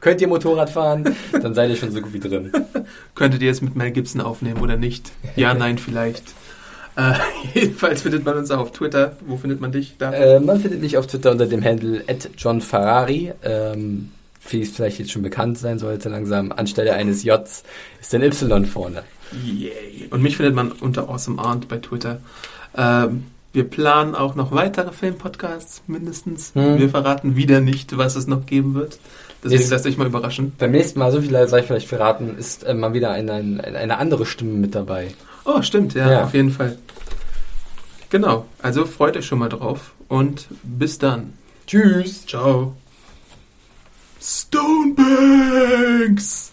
[0.00, 2.50] Könnt ihr Motorrad fahren, dann seid ihr schon so gut wie drin.
[3.14, 5.12] könntet ihr es mit Mel Gibson aufnehmen oder nicht?
[5.36, 6.22] Ja, nein, vielleicht.
[6.96, 7.12] Äh,
[7.52, 9.18] jedenfalls findet man uns auch auf Twitter.
[9.26, 10.10] Wo findet man dich da?
[10.10, 12.02] Äh, man findet mich auf Twitter unter dem Handle
[12.38, 13.34] @johnferrari.
[13.42, 14.12] Ähm,
[14.48, 17.64] wie es vielleicht jetzt schon bekannt sein sollte, langsam anstelle eines Js
[18.00, 19.02] ist ein Y vorne.
[19.44, 20.08] Yay.
[20.10, 22.20] Und mich findet man unter Awesome Arndt bei Twitter.
[22.76, 26.52] Ähm, wir planen auch noch weitere Filmpodcasts, mindestens.
[26.54, 26.78] Hm.
[26.78, 28.98] Wir verraten wieder nicht, was es noch geben wird.
[29.42, 30.52] Deswegen Ist- lasst euch mal überraschen.
[30.58, 33.64] Beim nächsten Mal, so viel sei ich vielleicht verraten, ist äh, mal wieder eine, eine,
[33.64, 35.08] eine andere Stimme mit dabei.
[35.44, 36.24] Oh, stimmt, ja, Ja.
[36.24, 36.78] auf jeden Fall.
[38.10, 41.34] Genau, also freut euch schon mal drauf und bis dann.
[41.66, 42.26] Tschüss!
[42.26, 42.74] Ciao.
[44.20, 46.52] Stonebanks!